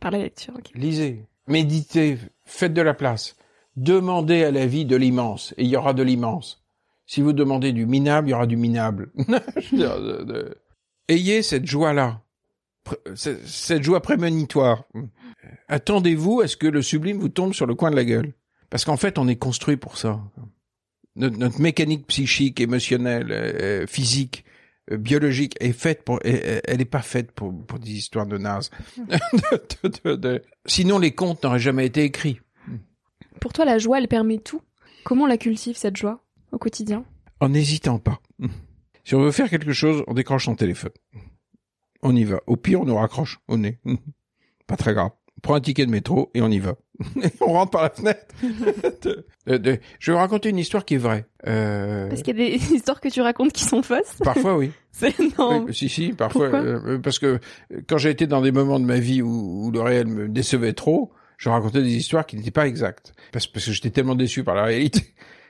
par 0.00 0.10
la 0.10 0.18
lecture 0.18 0.54
ok. 0.56 0.70
Lisez, 0.74 1.26
méditez, 1.48 2.18
faites 2.44 2.74
de 2.74 2.82
la 2.82 2.94
place. 2.94 3.36
Demandez 3.76 4.44
à 4.44 4.50
la 4.50 4.66
vie 4.66 4.84
de 4.84 4.96
l'immense, 4.96 5.54
et 5.56 5.64
il 5.64 5.68
y 5.68 5.76
aura 5.76 5.94
de 5.94 6.02
l'immense. 6.02 6.62
Si 7.06 7.20
vous 7.20 7.32
demandez 7.32 7.72
du 7.72 7.86
minable, 7.86 8.28
il 8.28 8.30
y 8.30 8.34
aura 8.34 8.46
du 8.46 8.56
minable. 8.56 9.10
Ayez 11.08 11.42
cette 11.42 11.66
joie-là, 11.66 12.22
cette 13.14 13.82
joie 13.82 14.00
prémonitoire. 14.00 14.84
Attendez-vous 15.68 16.40
à 16.40 16.48
ce 16.48 16.56
que 16.56 16.66
le 16.66 16.82
sublime 16.82 17.18
vous 17.18 17.28
tombe 17.28 17.52
sur 17.54 17.66
le 17.66 17.74
coin 17.74 17.90
de 17.90 17.96
la 17.96 18.04
gueule. 18.04 18.32
Parce 18.70 18.84
qu'en 18.84 18.96
fait, 18.96 19.18
on 19.18 19.28
est 19.28 19.36
construit 19.36 19.76
pour 19.76 19.96
ça. 19.98 20.20
Notre, 21.16 21.36
notre 21.36 21.60
mécanique 21.60 22.06
psychique, 22.06 22.60
émotionnelle, 22.60 23.28
euh, 23.30 23.86
physique, 23.86 24.44
euh, 24.90 24.96
biologique 24.96 25.56
est 25.60 25.72
faite 25.72 26.04
pour, 26.04 26.20
elle 26.24 26.78
n'est 26.78 26.84
pas 26.86 27.02
faite 27.02 27.32
pour, 27.32 27.52
pour 27.66 27.78
des 27.78 27.90
histoires 27.92 28.26
de 28.26 28.38
nazes. 28.38 28.70
De- 30.04 30.42
Sinon, 30.66 30.98
les 30.98 31.12
contes 31.12 31.42
n'auraient 31.42 31.58
jamais 31.58 31.86
été 31.86 32.02
écrits. 32.04 32.40
Pour 33.40 33.52
toi, 33.52 33.64
la 33.64 33.78
joie, 33.78 33.98
elle 33.98 34.08
permet 34.08 34.38
tout. 34.38 34.62
Comment 35.04 35.24
on 35.24 35.26
la 35.26 35.36
cultive, 35.38 35.76
cette 35.76 35.96
joie, 35.96 36.24
au 36.52 36.58
quotidien? 36.58 37.04
En 37.40 37.48
n'hésitant 37.48 37.98
pas. 37.98 38.20
Si 39.04 39.14
on 39.16 39.20
veut 39.20 39.32
faire 39.32 39.50
quelque 39.50 39.72
chose, 39.72 40.04
on 40.06 40.14
décroche 40.14 40.44
son 40.44 40.54
téléphone. 40.54 40.92
On 42.02 42.14
y 42.14 42.24
va. 42.24 42.40
Au 42.46 42.56
pire, 42.56 42.80
on 42.80 42.84
nous 42.84 42.94
raccroche 42.96 43.40
au 43.48 43.56
nez. 43.56 43.78
Pas 44.66 44.76
très 44.76 44.94
grave. 44.94 45.10
On 45.44 45.48
prend 45.48 45.54
un 45.56 45.60
ticket 45.60 45.86
de 45.86 45.90
métro 45.90 46.30
et 46.34 46.40
on 46.40 46.48
y 46.50 46.60
va. 46.60 46.76
On 47.40 47.52
rentre 47.52 47.72
par 47.72 47.82
la 47.82 47.90
fenêtre. 47.90 48.26
De- 49.02 49.24
de- 49.46 49.56
de- 49.56 49.78
Je 49.98 50.10
vais 50.12 50.14
vous 50.16 50.20
raconter 50.22 50.50
une 50.50 50.58
histoire 50.58 50.84
qui 50.84 50.94
est 50.94 50.98
vraie. 50.98 51.26
Euh, 51.48 52.08
Parce 52.08 52.22
qu'il 52.22 52.38
y 52.38 52.42
a 52.42 52.48
des 52.50 52.54
histoires 52.74 53.00
que 53.00 53.08
tu 53.08 53.20
racontes 53.22 53.52
qui 53.52 53.64
sont 53.64 53.82
fausses. 53.82 54.18
Parfois, 54.22 54.56
oui. 54.56 54.70
C'est 54.92 55.12
non. 55.38 55.64
Oui, 55.66 55.74
si, 55.74 55.88
si, 55.88 56.12
parfois. 56.12 56.46
Euh, 56.54 56.98
parce 56.98 57.18
que 57.18 57.26
euh, 57.72 57.80
quand 57.88 57.98
j'ai 57.98 58.10
été 58.10 58.28
dans 58.28 58.40
des 58.40 58.52
moments 58.52 58.78
de 58.78 58.84
ma 58.84 59.00
vie 59.00 59.20
où, 59.20 59.66
où 59.66 59.70
le 59.72 59.80
réel 59.80 60.06
me 60.06 60.28
décevait 60.28 60.74
trop, 60.74 61.10
je 61.38 61.48
racontais 61.48 61.82
des 61.82 61.96
histoires 61.96 62.24
qui 62.24 62.36
n'étaient 62.36 62.52
pas 62.52 62.68
exactes. 62.68 63.12
Parce, 63.32 63.48
parce 63.48 63.66
que 63.66 63.72
j'étais 63.72 63.90
tellement 63.90 64.14
déçu 64.14 64.44
par 64.44 64.54
la 64.54 64.62
réalité. 64.64 65.02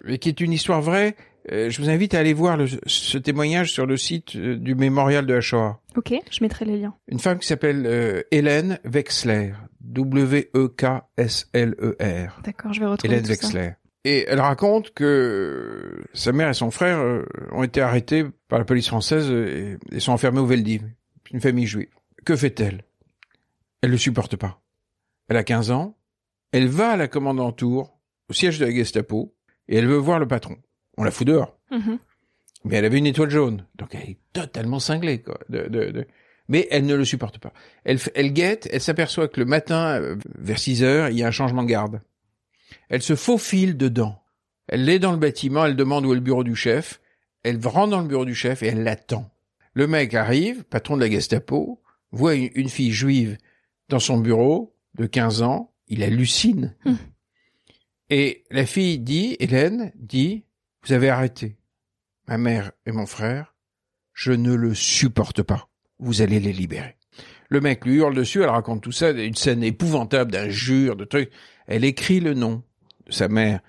Mais 0.05 0.16
qui 0.16 0.31
est 0.31 0.40
une 0.40 0.52
histoire 0.52 0.81
vraie. 0.81 1.16
Euh, 1.50 1.70
je 1.70 1.83
vous 1.83 1.90
invite 1.90 2.14
à 2.14 2.20
aller 2.20 2.35
voir 2.35 2.57
le- 2.57 2.68
ce 2.87 3.18
témoignage 3.18 3.72
sur 3.72 3.85
le 3.87 3.96
site 3.96 4.37
euh, 4.37 4.57
du 4.57 4.74
mémorial 4.76 5.26
de 5.26 5.35
la 5.35 5.40
Shoah. 5.40 5.81
Ok, 5.96 6.12
je 6.31 6.38
mettrai 6.44 6.64
les 6.64 6.78
liens. 6.78 6.94
Une 7.09 7.18
femme 7.18 7.38
qui 7.40 7.46
s'appelle 7.48 7.83
euh, 7.87 8.22
Hélène 8.31 8.78
Wexler. 8.85 9.52
W-E-K-S-L-E-R. 11.12 12.40
D'accord, 12.44 12.72
je 12.72 12.81
vais 12.81 12.87
retrouver 12.87 13.12
Hélène 13.14 13.26
tout 13.26 13.35
ça. 13.35 13.46
Wexler. 13.46 13.70
Et 14.05 14.24
elle 14.28 14.40
raconte 14.40 14.92
que 14.94 16.02
sa 16.12 16.33
mère 16.33 16.48
et 16.48 16.55
son 16.55 16.70
frère 16.70 16.98
euh, 16.98 17.24
ont 17.52 17.62
été 17.62 17.81
arrêtés 17.81 18.24
par 18.48 18.59
la 18.59 18.64
police 18.64 18.88
française 18.88 19.31
et, 19.31 19.76
et 19.92 20.00
sont 20.00 20.12
enfermés 20.12 20.40
au 20.40 20.46
Veldiv, 20.46 20.83
une 21.33 21.40
famille 21.40 21.66
juive. 21.66 21.88
Que 22.24 22.35
fait-elle? 22.37 22.83
Elle 23.81 23.90
ne 23.90 23.94
le 23.94 23.98
supporte 23.98 24.37
pas. 24.37 24.61
Elle 25.28 25.37
a 25.37 25.44
15 25.44 25.70
ans, 25.70 25.96
elle 26.52 26.68
va 26.68 26.90
à 26.90 26.96
la 26.96 27.07
commandanture, 27.09 27.92
au 28.28 28.33
siège 28.33 28.59
de 28.59 28.66
la 28.66 28.72
Gestapo, 28.72 29.35
et 29.68 29.76
elle 29.76 29.87
veut 29.87 29.96
voir 29.96 30.18
le 30.18 30.26
patron. 30.26 30.57
On 30.96 31.05
la 31.05 31.11
fout 31.11 31.26
dehors. 31.26 31.57
Mhm. 31.70 31.98
Mais 32.64 32.76
elle 32.76 32.85
avait 32.85 32.98
une 32.98 33.07
étoile 33.07 33.31
jaune, 33.31 33.66
donc 33.76 33.94
elle 33.94 34.11
est 34.11 34.18
totalement 34.33 34.78
cinglée, 34.78 35.20
quoi. 35.20 35.38
De, 35.48 35.62
de, 35.68 35.90
de- 35.90 36.07
Mais 36.48 36.68
elle 36.70 36.87
ne 36.87 36.94
le 36.94 37.05
supporte 37.05 37.38
pas. 37.38 37.52
Elle, 37.85 37.98
guette, 38.33 38.68
elle 38.72 38.81
s'aperçoit 38.81 39.26
que 39.28 39.40
le 39.40 39.46
matin, 39.46 40.00
euh, 40.00 40.16
vers 40.38 40.59
6 40.59 40.83
heures, 40.85 41.09
il 41.09 41.18
y 41.18 41.24
a 41.24 41.26
un 41.26 41.33
changement 41.33 41.62
de 41.64 41.68
garde. 41.68 42.00
Elle 42.88 43.02
se 43.02 43.16
faufile 43.16 43.76
dedans. 43.76 44.22
Elle 44.68 44.88
est 44.88 44.98
dans 45.00 45.12
le 45.12 45.18
bâtiment, 45.18 45.66
elle 45.66 45.76
demande 45.76 46.07
où 46.07 46.12
est 46.12 46.16
le 46.16 46.20
bureau 46.20 46.44
du 46.44 46.55
chef. 46.55 47.00
Elle 47.42 47.59
rentre 47.66 47.90
dans 47.90 48.00
le 48.00 48.07
bureau 48.07 48.24
du 48.24 48.35
chef 48.35 48.62
et 48.62 48.68
elle 48.68 48.85
l'attend. 48.85 49.28
Le 49.74 49.87
mec 49.88 50.14
arrive, 50.14 50.62
patron 50.64 50.96
de 50.96 51.00
la 51.02 51.11
Gestapo, 51.11 51.83
voit 52.12 52.35
une, 52.35 52.50
une 52.55 52.68
fille 52.68 52.92
juive 52.92 53.38
dans 53.88 53.98
son 53.98 54.18
bureau 54.18 54.76
de 54.94 55.07
15 55.07 55.42
ans, 55.42 55.72
il 55.88 56.02
hallucine. 56.05 56.76
Hmm. 56.85 56.94
Et 58.11 58.44
la 58.50 58.66
fille 58.66 58.98
dit, 58.98 59.37
Hélène 59.40 59.90
dit, 59.96 60.44
vous 60.84 60.92
avez 60.92 61.10
arrêté 61.10 61.56
ma 62.28 62.38
mère 62.38 62.72
et 62.86 62.92
mon 62.92 63.06
frère, 63.06 63.54
je 64.12 64.32
ne 64.32 64.54
le 64.54 64.74
supporte 64.74 65.42
pas. 65.42 65.68
Vous 65.98 66.22
allez 66.22 66.40
les 66.40 66.52
libérer. 66.52 66.96
Le 67.48 67.60
mec 67.60 67.84
lui 67.84 67.96
hurle 67.96 68.14
dessus, 68.14 68.42
elle 68.42 68.48
raconte 68.48 68.82
tout 68.82 68.92
ça, 68.92 69.10
une 69.10 69.34
scène 69.34 69.62
épouvantable 69.62 70.32
d'injures, 70.32 70.96
de 70.96 71.04
trucs. 71.04 71.30
Elle 71.66 71.84
écrit 71.84 72.20
le 72.20 72.34
nom 72.34 72.62
de 73.06 73.12
sa 73.12 73.28
mère 73.28 73.60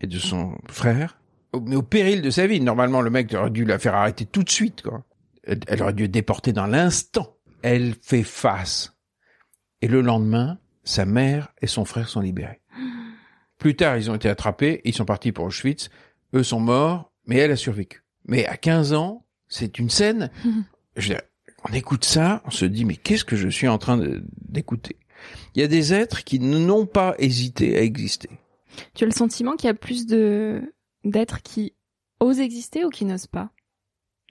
et 0.00 0.06
de 0.06 0.18
son 0.18 0.56
frère, 0.68 1.20
mais 1.62 1.76
au 1.76 1.82
péril 1.82 2.22
de 2.22 2.30
sa 2.30 2.46
vie. 2.46 2.60
Normalement, 2.60 3.00
le 3.00 3.10
mec 3.10 3.32
aurait 3.34 3.50
dû 3.50 3.64
la 3.64 3.78
faire 3.78 3.94
arrêter 3.94 4.26
tout 4.26 4.42
de 4.42 4.50
suite, 4.50 4.82
quoi. 4.82 5.04
Elle, 5.44 5.60
elle 5.66 5.82
aurait 5.82 5.92
dû 5.92 6.04
être 6.04 6.10
déportée 6.10 6.52
dans 6.52 6.66
l'instant. 6.66 7.36
Elle 7.62 7.94
fait 8.02 8.22
face. 8.22 8.94
Et 9.80 9.88
le 9.88 10.00
lendemain, 10.00 10.58
sa 10.84 11.04
mère 11.04 11.48
et 11.62 11.66
son 11.66 11.84
frère 11.84 12.08
sont 12.08 12.20
libérés. 12.20 12.60
Plus 13.58 13.74
tard, 13.74 13.96
ils 13.96 14.10
ont 14.10 14.14
été 14.14 14.28
attrapés, 14.28 14.80
ils 14.84 14.94
sont 14.94 15.04
partis 15.04 15.32
pour 15.32 15.44
Auschwitz. 15.44 15.90
Eux 16.34 16.42
sont 16.42 16.60
morts, 16.60 17.12
mais 17.26 17.36
elle 17.36 17.50
a 17.50 17.56
survécu. 17.56 18.02
Mais 18.26 18.46
à 18.46 18.56
15 18.56 18.92
ans, 18.92 19.24
c'est 19.48 19.78
une 19.78 19.90
scène. 19.90 20.30
Je 20.96 21.08
veux 21.08 21.14
dire, 21.14 21.22
on 21.68 21.72
écoute 21.72 22.04
ça, 22.04 22.42
on 22.44 22.50
se 22.50 22.64
dit 22.64 22.84
mais 22.84 22.96
qu'est-ce 22.96 23.24
que 23.24 23.36
je 23.36 23.48
suis 23.48 23.68
en 23.68 23.78
train 23.78 23.98
d'écouter? 24.48 24.96
Il 25.54 25.60
y 25.60 25.64
a 25.64 25.68
des 25.68 25.92
êtres 25.94 26.24
qui 26.24 26.38
n'ont 26.38 26.86
pas 26.86 27.14
hésité 27.18 27.76
à 27.76 27.82
exister. 27.82 28.28
Tu 28.94 29.04
as 29.04 29.06
le 29.06 29.12
sentiment 29.12 29.56
qu'il 29.56 29.66
y 29.66 29.70
a 29.70 29.74
plus 29.74 30.06
de 30.06 30.74
d'êtres 31.04 31.42
qui 31.42 31.72
osent 32.20 32.40
exister 32.40 32.84
ou 32.84 32.90
qui 32.90 33.04
n'osent 33.04 33.26
pas? 33.26 33.50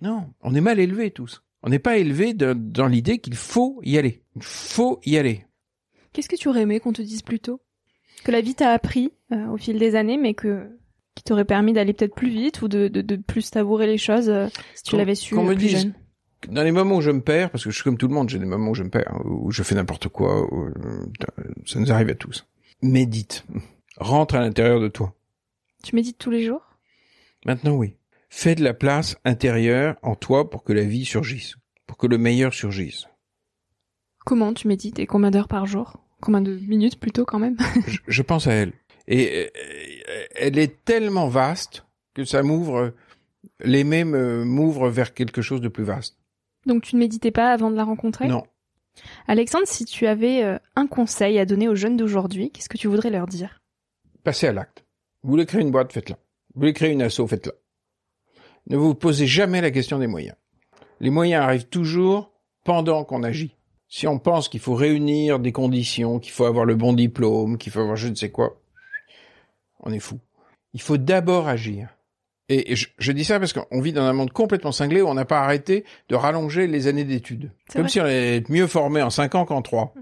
Non, 0.02 0.32
on 0.42 0.54
est 0.54 0.62
mal 0.62 0.80
élevés 0.80 1.12
tous. 1.12 1.42
On 1.64 1.70
n'est 1.70 1.80
pas 1.80 1.98
élevés 1.98 2.34
de- 2.34 2.54
dans 2.54 2.88
l'idée 2.88 3.18
qu'il 3.18 3.36
faut 3.36 3.80
y 3.84 3.98
aller. 3.98 4.22
Il 4.36 4.44
faut 4.44 5.00
y 5.06 5.18
aller. 5.18 5.46
Qu'est-ce 6.14 6.30
que 6.30 6.36
tu 6.36 6.48
aurais 6.48 6.62
aimé 6.62 6.80
qu'on 6.80 6.94
te 6.94 7.02
dise 7.02 7.24
plus 7.24 7.40
tôt? 7.40 7.62
Que 8.24 8.32
la 8.32 8.42
vie 8.42 8.56
t'a 8.56 8.72
appris 8.72 9.12
euh, 9.32 9.48
au 9.48 9.58
fil 9.58 9.80
des 9.80 9.96
années, 9.96 10.18
mais 10.18 10.34
que 10.36 10.70
qui 11.18 11.24
t'aurait 11.24 11.46
permis 11.46 11.74
d'aller 11.74 11.94
peut-être 11.94 12.14
plus 12.14 12.30
vite 12.30 12.62
ou 12.62 12.68
de, 12.68 12.88
de, 12.88 13.02
de 13.02 13.16
plus 13.16 13.42
savourer 13.42 13.88
les 13.88 13.98
choses 13.98 14.30
euh, 14.30 14.48
si 14.76 14.84
tu 14.84 14.98
l'avais 14.98 15.16
su 15.16 15.36
euh, 15.36 15.46
plus 15.46 15.56
dise- 15.56 15.72
jeune. 15.72 15.94
Dans 16.50 16.62
les 16.62 16.72
moments 16.72 16.98
où 16.98 17.02
je 17.02 17.10
me 17.10 17.22
perds, 17.22 17.50
parce 17.50 17.64
que 17.64 17.72
je 17.72 17.76
suis 17.76 17.84
comme 17.84 17.98
tout 17.98 18.08
le 18.08 18.14
monde, 18.14 18.30
j'ai 18.30 18.38
des 18.38 18.46
moments 18.46 18.70
où 18.70 18.76
je 18.76 18.84
me 18.84 18.90
perds, 18.92 19.12
hein, 19.12 19.22
où 19.26 19.50
je 19.52 19.64
fais 19.64 19.74
n'importe 19.74 20.08
quoi, 20.10 20.44
où, 20.54 20.66
euh, 20.66 21.06
ça 21.66 21.80
nous 21.80 21.92
arrive 21.92 22.10
à 22.10 22.16
tous. 22.16 22.46
Médite. 22.84 23.44
Rentre 23.98 24.36
à 24.36 24.42
l'intérieur 24.42 24.80
de 24.80 24.88
toi. 24.88 25.16
Tu 25.84 25.96
médites 25.96 26.20
tous 26.20 26.30
les 26.30 26.46
jours? 26.46 26.62
Maintenant, 27.46 27.74
oui. 27.76 27.96
Fais 28.30 28.54
de 28.54 28.64
la 28.64 28.76
place 28.76 29.18
intérieure 29.26 29.96
en 30.04 30.14
toi 30.16 30.50
pour 30.50 30.64
que 30.64 30.74
la 30.74 30.84
vie 30.84 31.06
surgisse, 31.06 31.56
pour 31.88 31.98
que 31.98 32.06
le 32.06 32.20
meilleur 32.20 32.54
surgisse. 32.54 33.08
Comment 34.24 34.54
tu 34.54 34.68
médites 34.68 35.00
et 35.00 35.08
combien 35.08 35.32
d'heures 35.32 35.48
par 35.48 35.66
jour? 35.66 35.98
Combien 36.22 36.42
de 36.42 36.60
minutes 36.68 37.00
plutôt 37.00 37.26
quand 37.26 37.40
même? 37.40 37.58
Je, 37.88 37.98
je 38.08 38.22
pense 38.22 38.46
à 38.46 38.54
elle. 38.54 38.74
Et 39.08 39.50
euh, 39.58 40.26
elle 40.36 40.58
est 40.58 40.84
tellement 40.84 41.28
vaste 41.28 41.86
que 42.14 42.26
ça 42.26 42.44
m'ouvre, 42.44 42.94
l'aimer 43.62 44.04
me- 44.04 44.44
m'ouvre 44.44 44.90
vers 44.90 45.14
quelque 45.14 45.42
chose 45.42 45.62
de 45.62 45.70
plus 45.70 45.84
vaste. 45.84 46.18
Donc 46.66 46.84
tu 46.84 46.96
ne 46.96 47.00
méditais 47.00 47.32
pas 47.32 47.52
avant 47.52 47.72
de 47.72 47.76
la 47.76 47.84
rencontrer? 47.86 48.28
Non. 48.28 48.44
Alexandre, 49.28 49.68
si 49.68 49.86
tu 49.86 50.08
avais 50.08 50.44
euh, 50.44 50.58
un 50.76 50.88
conseil 50.88 51.38
à 51.40 51.46
donner 51.46 51.70
aux 51.70 51.76
jeunes 51.76 51.98
d'aujourd'hui, 51.98 52.50
qu'est-ce 52.52 52.68
que 52.70 52.78
tu 52.78 52.88
voudrais 52.88 53.12
leur 53.12 53.28
dire? 53.28 53.62
Passez 54.24 54.48
à 54.48 54.54
l'acte. 54.54 54.84
Vous 55.24 55.30
voulez 55.30 55.46
créer 55.46 55.62
une 55.62 55.72
boîte, 55.72 55.94
faites-la. 55.94 56.16
Vous 56.56 56.62
voulez 56.62 56.74
créer 56.74 56.92
une 56.92 57.02
asso, 57.04 57.26
faites-la. 57.28 57.54
Ne 58.70 58.76
vous 58.76 58.96
posez 58.96 59.28
jamais 59.28 59.62
la 59.62 59.72
question 59.72 60.00
des 60.00 60.08
moyens. 60.08 60.36
Les 61.00 61.12
moyens 61.12 61.44
arrivent 61.44 61.68
toujours 61.70 62.32
pendant 62.66 63.06
qu'on 63.06 63.24
agit. 63.24 63.56
Si 63.88 64.08
on 64.08 64.20
pense 64.20 64.50
qu'il 64.50 64.60
faut 64.60 64.74
réunir 64.74 65.40
des 65.40 65.52
conditions, 65.54 66.20
qu'il 66.20 66.34
faut 66.34 66.44
avoir 66.46 66.66
le 66.66 66.76
bon 66.76 66.92
diplôme, 66.92 67.58
qu'il 67.58 67.72
faut 67.72 67.80
avoir 67.80 67.96
je 67.96 68.10
ne 68.10 68.16
sais 68.16 68.32
quoi, 68.32 68.60
on 69.80 69.92
est 69.92 70.00
fou. 70.00 70.20
Il 70.74 70.82
faut 70.82 70.98
d'abord 70.98 71.48
agir. 71.48 71.90
Et 72.50 72.76
je, 72.78 72.88
je 72.98 73.12
dis 73.12 73.26
ça 73.26 73.40
parce 73.40 73.52
qu'on 73.52 73.82
vit 73.82 73.92
dans 73.92 74.04
un 74.04 74.14
monde 74.14 74.32
complètement 74.32 74.72
cinglé 74.72 75.02
où 75.02 75.08
on 75.08 75.14
n'a 75.14 75.26
pas 75.26 75.42
arrêté 75.42 75.84
de 76.08 76.16
rallonger 76.16 76.66
les 76.68 76.88
années 76.88 77.04
d'études. 77.04 77.52
Comme 77.74 77.90
si 77.90 78.00
on 78.00 78.06
allait 78.06 78.38
être 78.38 78.50
mieux 78.50 78.68
formé 78.68 79.02
en 79.02 79.10
cinq 79.10 79.36
ans 79.36 79.44
qu'en 79.46 79.62
trois. 79.62 79.94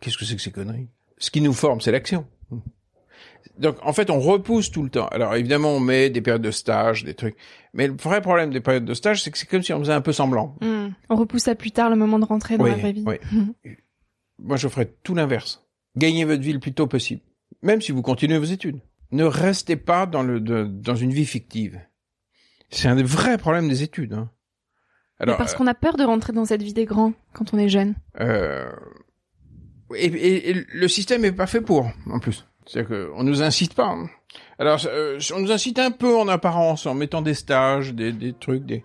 Qu'est-ce 0.00 0.16
que 0.16 0.24
c'est 0.24 0.36
que 0.36 0.42
ces 0.42 0.50
conneries? 0.52 0.88
Ce 1.18 1.30
qui 1.30 1.40
nous 1.42 1.52
forme, 1.52 1.80
c'est 1.82 1.92
l'action. 1.92 2.26
Donc, 3.58 3.76
en 3.82 3.92
fait, 3.92 4.10
on 4.10 4.20
repousse 4.20 4.70
tout 4.70 4.82
le 4.82 4.90
temps. 4.90 5.06
Alors, 5.08 5.34
évidemment, 5.34 5.70
on 5.70 5.80
met 5.80 6.10
des 6.10 6.20
périodes 6.20 6.42
de 6.42 6.50
stage, 6.50 7.04
des 7.04 7.14
trucs. 7.14 7.36
Mais 7.72 7.86
le 7.86 7.94
vrai 7.94 8.20
problème 8.20 8.50
des 8.50 8.60
périodes 8.60 8.84
de 8.84 8.92
stage, 8.94 9.22
c'est 9.22 9.30
que 9.30 9.38
c'est 9.38 9.46
comme 9.46 9.62
si 9.62 9.72
on 9.72 9.78
faisait 9.78 9.92
un 9.94 10.02
peu 10.02 10.12
semblant. 10.12 10.56
Hmm. 10.60 10.88
On 11.08 11.16
repousse 11.16 11.48
à 11.48 11.54
plus 11.54 11.70
tard 11.70 11.88
le 11.88 11.96
moment 11.96 12.18
de 12.18 12.26
rentrer 12.26 12.58
dans 12.58 12.64
Oui, 12.64 12.70
la 12.70 12.76
vraie 12.76 12.92
vie. 12.92 13.04
oui. 13.06 13.16
Moi, 14.38 14.56
je 14.58 14.68
ferais 14.68 14.92
tout 15.02 15.14
l'inverse. 15.14 15.64
Gagnez 15.96 16.24
votre 16.26 16.42
vie 16.42 16.52
le 16.52 16.58
plus 16.58 16.74
tôt 16.74 16.86
possible. 16.86 17.22
Même 17.62 17.80
si 17.80 17.92
vous 17.92 18.02
continuez 18.02 18.36
vos 18.36 18.44
études. 18.44 18.80
Ne 19.12 19.24
restez 19.24 19.76
pas 19.76 20.06
dans 20.06 20.22
le, 20.22 20.40
de- 20.40 20.64
dans 20.64 20.96
une 20.96 21.12
vie 21.12 21.26
fictive. 21.26 21.80
C'est 22.70 22.88
un 22.88 22.96
des 22.96 23.02
vrais 23.04 23.38
problèmes 23.38 23.68
des 23.68 23.82
études. 23.82 24.12
hein. 24.14 24.30
Mais 25.20 25.24
Alors, 25.24 25.36
parce 25.38 25.54
qu'on 25.54 25.66
a 25.66 25.74
peur 25.74 25.96
de 25.96 26.04
rentrer 26.04 26.32
dans 26.32 26.44
cette 26.44 26.62
vie 26.62 26.74
des 26.74 26.84
grands 26.84 27.12
quand 27.32 27.54
on 27.54 27.58
est 27.58 27.68
jeune. 27.68 27.94
euh, 28.20 28.70
et, 29.94 30.06
et- 30.06 30.50
et 30.50 30.54
le 30.72 30.88
système 30.88 31.24
est 31.24 31.32
pas 31.32 31.46
fait 31.46 31.60
pour, 31.60 31.88
en 32.10 32.18
plus. 32.18 32.46
C'est-à-dire 32.66 33.12
qu'on 33.14 33.22
nous 33.22 33.42
incite 33.42 33.74
pas. 33.74 33.86
hein. 33.88 34.08
Alors, 34.58 34.80
euh, 34.86 35.18
on 35.34 35.40
nous 35.40 35.52
incite 35.52 35.78
un 35.78 35.92
peu 35.92 36.16
en 36.16 36.26
apparence, 36.28 36.86
en 36.86 36.94
mettant 36.94 37.22
des 37.22 37.34
stages, 37.34 37.94
des, 37.94 38.12
des 38.12 38.32
trucs, 38.32 38.64
des. 38.66 38.84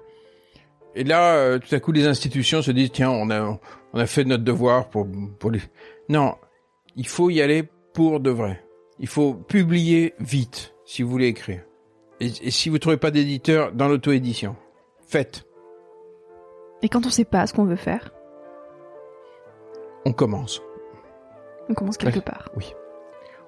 Et 0.96 1.04
là, 1.04 1.34
euh, 1.36 1.58
tout 1.60 1.74
à 1.74 1.80
coup, 1.80 1.92
les 1.92 2.06
institutions 2.06 2.62
se 2.62 2.70
disent 2.72 2.92
tiens, 2.92 3.10
on 3.10 3.30
a, 3.32 3.60
on 3.94 4.00
a 4.00 4.06
fait 4.06 4.24
notre 4.24 4.44
devoir 4.44 4.90
pour, 4.90 5.08
pour 5.40 5.50
les. 5.50 5.62
Non, 6.10 6.36
il 6.96 7.08
faut 7.08 7.30
y 7.30 7.42
aller 7.42 7.64
pour 7.94 8.20
de 8.20 8.30
vrai. 8.30 8.64
Il 9.02 9.08
faut 9.08 9.34
publier 9.34 10.14
vite 10.20 10.74
si 10.86 11.04
vous 11.04 11.10
voulez 11.10 11.28
écrire. 11.28 11.62
Et, 12.22 12.28
et 12.28 12.52
si 12.52 12.70
vous 12.70 12.78
trouvez 12.80 12.98
pas 12.98 13.12
d'éditeur 13.12 13.74
dans 13.74 13.88
l'auto-édition, 13.90 14.56
faites. 15.08 15.44
Et 16.84 16.88
quand 16.90 17.06
on 17.06 17.10
sait 17.10 17.26
pas 17.26 17.46
ce 17.48 17.54
qu'on 17.54 17.66
veut 17.66 17.76
faire, 17.76 18.14
On 20.06 20.14
commence. 20.14 20.62
on 21.70 21.74
commence 21.74 21.98
quelque 21.98 22.20
part. 22.20 22.50
Oui. 22.56 22.74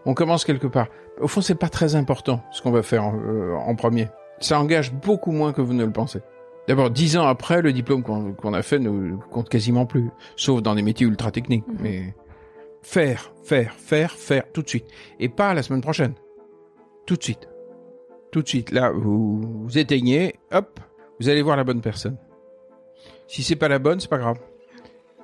On 0.05 0.13
commence 0.13 0.43
quelque 0.43 0.67
part. 0.67 0.87
Au 1.21 1.27
fond, 1.27 1.41
c'est 1.41 1.55
pas 1.55 1.69
très 1.69 1.95
important 1.95 2.43
ce 2.51 2.61
qu'on 2.61 2.71
va 2.71 2.83
faire 2.83 3.03
en, 3.05 3.15
euh, 3.15 3.53
en 3.55 3.75
premier. 3.75 4.07
Ça 4.39 4.59
engage 4.59 4.91
beaucoup 4.91 5.31
moins 5.31 5.53
que 5.53 5.61
vous 5.61 5.73
ne 5.73 5.85
le 5.85 5.91
pensez. 5.91 6.19
D'abord, 6.67 6.89
dix 6.89 7.17
ans 7.17 7.25
après, 7.27 7.61
le 7.61 7.73
diplôme 7.73 8.03
qu'on 8.03 8.33
qu'on 8.33 8.53
a 8.53 8.61
fait 8.61 8.79
ne 8.79 9.15
compte 9.31 9.49
quasiment 9.49 9.85
plus, 9.85 10.09
sauf 10.35 10.61
dans 10.61 10.75
des 10.75 10.81
métiers 10.81 11.05
ultra 11.05 11.29
techniques. 11.31 11.67
Mhm. 11.67 11.77
Mais 11.81 12.15
faire, 12.83 13.33
faire, 13.43 13.73
faire, 13.73 14.11
faire, 14.11 14.51
tout 14.51 14.61
de 14.61 14.69
suite, 14.69 14.85
et 15.19 15.29
pas 15.29 15.53
la 15.53 15.63
semaine 15.63 15.81
prochaine. 15.81 16.13
Tout 17.05 17.15
de 17.15 17.23
suite, 17.23 17.49
tout 18.31 18.41
de 18.41 18.47
suite. 18.47 18.71
Là, 18.71 18.91
vous, 18.91 19.41
vous 19.63 19.77
éteignez, 19.77 20.35
hop, 20.51 20.79
vous 21.19 21.29
allez 21.29 21.41
voir 21.41 21.57
la 21.57 21.63
bonne 21.63 21.81
personne. 21.81 22.17
Si 23.27 23.41
c'est 23.43 23.55
pas 23.55 23.67
la 23.67 23.79
bonne, 23.79 23.99
c'est 23.99 24.09
pas 24.09 24.17
grave. 24.17 24.37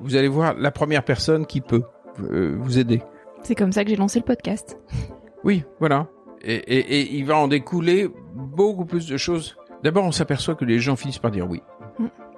Vous 0.02 0.16
allez 0.16 0.28
voir 0.28 0.56
la 0.56 0.72
première 0.72 1.04
personne 1.04 1.46
qui 1.46 1.62
peut 1.62 1.84
euh, 2.22 2.56
vous 2.60 2.80
aider. 2.80 3.02
C'est 3.44 3.56
comme 3.56 3.72
ça 3.72 3.84
que 3.84 3.90
j'ai 3.90 3.96
lancé 3.96 4.20
le 4.20 4.26
podcast. 4.26 4.78
Oui, 5.46 5.64
voilà. 5.80 6.10
Et, 6.42 6.54
et, 6.56 7.00
et 7.00 7.14
il 7.16 7.24
va 7.26 7.38
en 7.38 7.48
découler 7.48 8.10
beaucoup 8.36 8.84
plus 8.84 9.08
de 9.08 9.16
choses. 9.16 9.56
D'abord, 9.84 10.04
on 10.04 10.12
s'aperçoit 10.12 10.56
que 10.56 10.66
les 10.66 10.80
gens 10.80 10.98
finissent 10.98 11.18
par 11.20 11.32
dire 11.32 11.50
oui. 11.50 11.62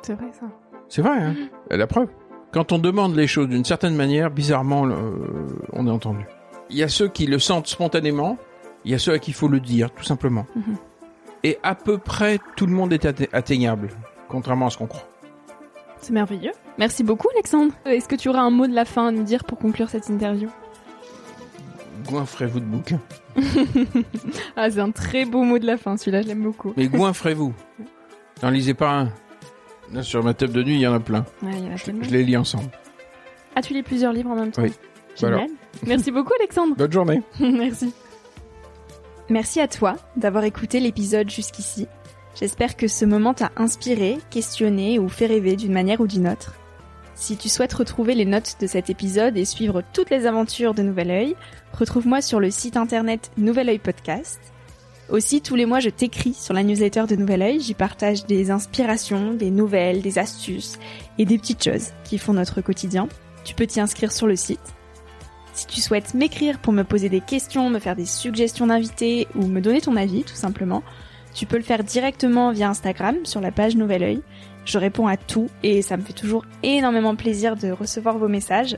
C'est 0.04 0.14
vrai 0.14 0.32
ça. 0.32 0.46
C'est 0.88 1.02
vrai, 1.02 1.18
hein 1.20 1.36
La 1.72 1.88
preuve. 1.88 2.10
Quand 2.52 2.72
on 2.72 2.80
demande 2.80 3.16
les 3.16 3.28
choses 3.28 3.48
d'une 3.48 3.64
certaine 3.66 3.96
manière, 3.96 4.30
bizarrement, 4.30 4.86
euh, 4.86 4.94
on 5.74 5.88
est 5.88 5.92
entendu. 5.92 6.26
Il 6.70 6.78
y 6.78 6.84
a 6.84 6.90
ceux 6.90 7.08
qui 7.08 7.26
le 7.26 7.40
sentent 7.40 7.68
spontanément, 7.68 8.38
il 8.86 8.92
y 8.92 8.94
a 8.94 9.00
ceux 9.00 9.14
à 9.14 9.20
qui 9.20 9.32
il 9.32 9.34
faut 9.34 9.48
le 9.48 9.60
dire, 9.60 9.92
tout 9.92 10.04
simplement. 10.04 10.46
Mhm. 10.56 10.76
Et 11.44 11.58
à 11.64 11.76
peu 11.76 11.98
près 11.98 12.40
tout 12.56 12.66
le 12.66 12.74
monde 12.74 12.94
est 12.94 13.06
atte- 13.06 13.30
atteignable, 13.34 13.90
contrairement 14.28 14.68
à 14.68 14.70
ce 14.70 14.78
qu'on 14.78 14.88
croit. 14.88 15.08
C'est 16.02 16.14
merveilleux. 16.14 16.52
Merci 16.78 17.04
beaucoup 17.04 17.28
Alexandre. 17.34 17.74
Euh, 17.88 17.92
Est-ce 17.92 18.08
que 18.08 18.16
tu 18.16 18.28
auras 18.30 18.42
un 18.42 18.50
mot 18.50 18.68
de 18.68 18.74
la 18.74 18.86
fin 18.86 19.08
à 19.08 19.12
nous 19.12 19.24
dire 19.24 19.44
pour 19.44 19.58
conclure 19.58 19.90
cette 19.90 20.10
interview? 20.10 20.50
Goinfrez-vous 22.10 22.60
de 22.60 22.66
bouquins. 22.66 23.00
Ah, 24.58 24.70
c'est 24.70 24.80
un 24.80 24.92
très 24.92 25.26
beau 25.26 25.44
mot 25.44 25.58
de 25.60 25.66
la 25.66 25.78
fin, 25.78 25.96
celui-là, 25.98 26.22
je 26.22 26.28
l'aime 26.28 26.44
beaucoup. 26.44 26.74
Mais 26.76 26.88
goinfrez-vous. 26.88 27.54
N'en 28.44 28.50
lisez 28.50 28.74
pas 28.74 28.92
un. 28.92 29.10
Là, 29.94 30.04
sur 30.04 30.24
ma 30.24 30.34
table 30.34 30.54
de 30.54 30.64
nuit, 30.64 30.76
il 30.76 30.82
y 30.82 30.88
en 30.88 30.94
a 30.94 31.00
plein. 31.00 31.26
Ouais, 31.44 31.52
il 31.58 31.66
y 31.66 31.68
en 31.70 31.74
a 31.74 31.76
Je, 31.76 31.86
tellement. 31.86 32.04
je 32.04 32.10
les 32.12 32.24
lis 32.24 32.38
ensemble. 32.38 32.70
Ah, 33.56 33.62
tu 33.62 33.74
lis 33.74 33.84
plusieurs 33.84 34.14
livres 34.14 34.30
en 34.32 34.36
même 34.36 34.52
temps 34.52 34.62
Oui. 34.64 34.72
Génial. 35.16 35.48
Merci 35.86 36.10
beaucoup 36.12 36.32
Alexandre. 36.40 36.76
Bonne 36.78 36.92
journée. 36.92 37.22
Merci. 37.40 37.94
Merci 39.30 39.60
à 39.60 39.68
toi 39.68 39.96
d'avoir 40.16 40.44
écouté 40.46 40.80
l'épisode 40.80 41.30
jusqu'ici. 41.30 41.88
J'espère 42.40 42.78
que 42.78 42.88
ce 42.88 43.04
moment 43.04 43.34
t'a 43.34 43.52
inspiré, 43.58 44.18
questionné 44.30 45.00
ou 45.00 45.10
fait 45.10 45.26
rêver 45.26 45.58
d'une 45.58 45.74
manière 45.74 46.00
ou 46.00 46.08
d'une 46.08 46.28
autre. 46.30 46.54
Si 47.14 47.36
tu 47.38 47.50
souhaites 47.50 47.74
retrouver 47.74 48.16
les 48.16 48.26
notes 48.26 48.56
de 48.62 48.68
cet 48.68 48.90
épisode 48.90 49.38
et 49.38 49.46
suivre 49.46 49.84
toutes 49.94 50.10
les 50.10 50.26
aventures 50.26 50.74
de 50.74 50.82
Nouvel 50.82 51.12
Oeil, 51.12 51.36
retrouve-moi 51.74 52.22
sur 52.22 52.40
le 52.40 52.50
site 52.50 52.78
internet 52.78 53.32
Nouvel 53.38 53.68
Oeil 53.70 53.80
Podcast. 53.80 54.40
Aussi, 55.12 55.42
tous 55.42 55.56
les 55.56 55.66
mois, 55.66 55.82
je 55.82 55.90
t'écris 55.90 56.34
sur 56.34 56.54
la 56.54 56.64
newsletter 56.64 57.04
de 57.06 57.18
Nouvel 57.18 57.42
Oeil. 57.42 57.60
J'y 57.60 57.74
partage 57.74 58.26
des 58.26 58.50
inspirations, 58.50 59.34
des 59.34 59.52
nouvelles, 59.52 60.02
des 60.02 60.18
astuces 60.18 60.80
et 61.18 61.26
des 61.26 61.38
petites 61.38 61.62
choses 61.62 61.90
qui 62.06 62.18
font 62.18 62.32
notre 62.32 62.62
quotidien. 62.62 63.10
Tu 63.44 63.54
peux 63.54 63.68
t'y 63.68 63.82
inscrire 63.82 64.14
sur 64.14 64.26
le 64.26 64.38
site. 64.38 64.62
Si 65.54 65.68
tu 65.68 65.82
souhaites 65.82 66.14
m'écrire 66.14 66.60
pour 66.60 66.72
me 66.72 66.86
poser 66.86 67.10
des 67.10 67.20
questions, 67.20 67.70
me 67.70 67.80
faire 67.80 67.98
des 67.98 68.06
suggestions 68.06 68.68
d'invités 68.68 69.28
ou 69.36 69.48
me 69.48 69.60
donner 69.60 69.82
ton 69.82 69.98
avis 69.98 70.24
tout 70.24 70.36
simplement, 70.36 70.82
tu 71.34 71.46
peux 71.46 71.58
le 71.58 71.64
faire 71.64 71.84
directement 71.84 72.54
via 72.54 72.70
Instagram 72.70 73.18
sur 73.26 73.42
la 73.42 73.52
page 73.52 73.76
Nouvel 73.76 74.04
Oeil. 74.04 74.22
Je 74.64 74.78
réponds 74.78 75.08
à 75.08 75.18
tout 75.18 75.50
et 75.62 75.82
ça 75.82 75.98
me 75.98 76.04
fait 76.04 76.14
toujours 76.14 76.46
énormément 76.64 77.18
plaisir 77.18 77.58
de 77.58 77.72
recevoir 77.72 78.18
vos 78.18 78.30
messages. 78.30 78.78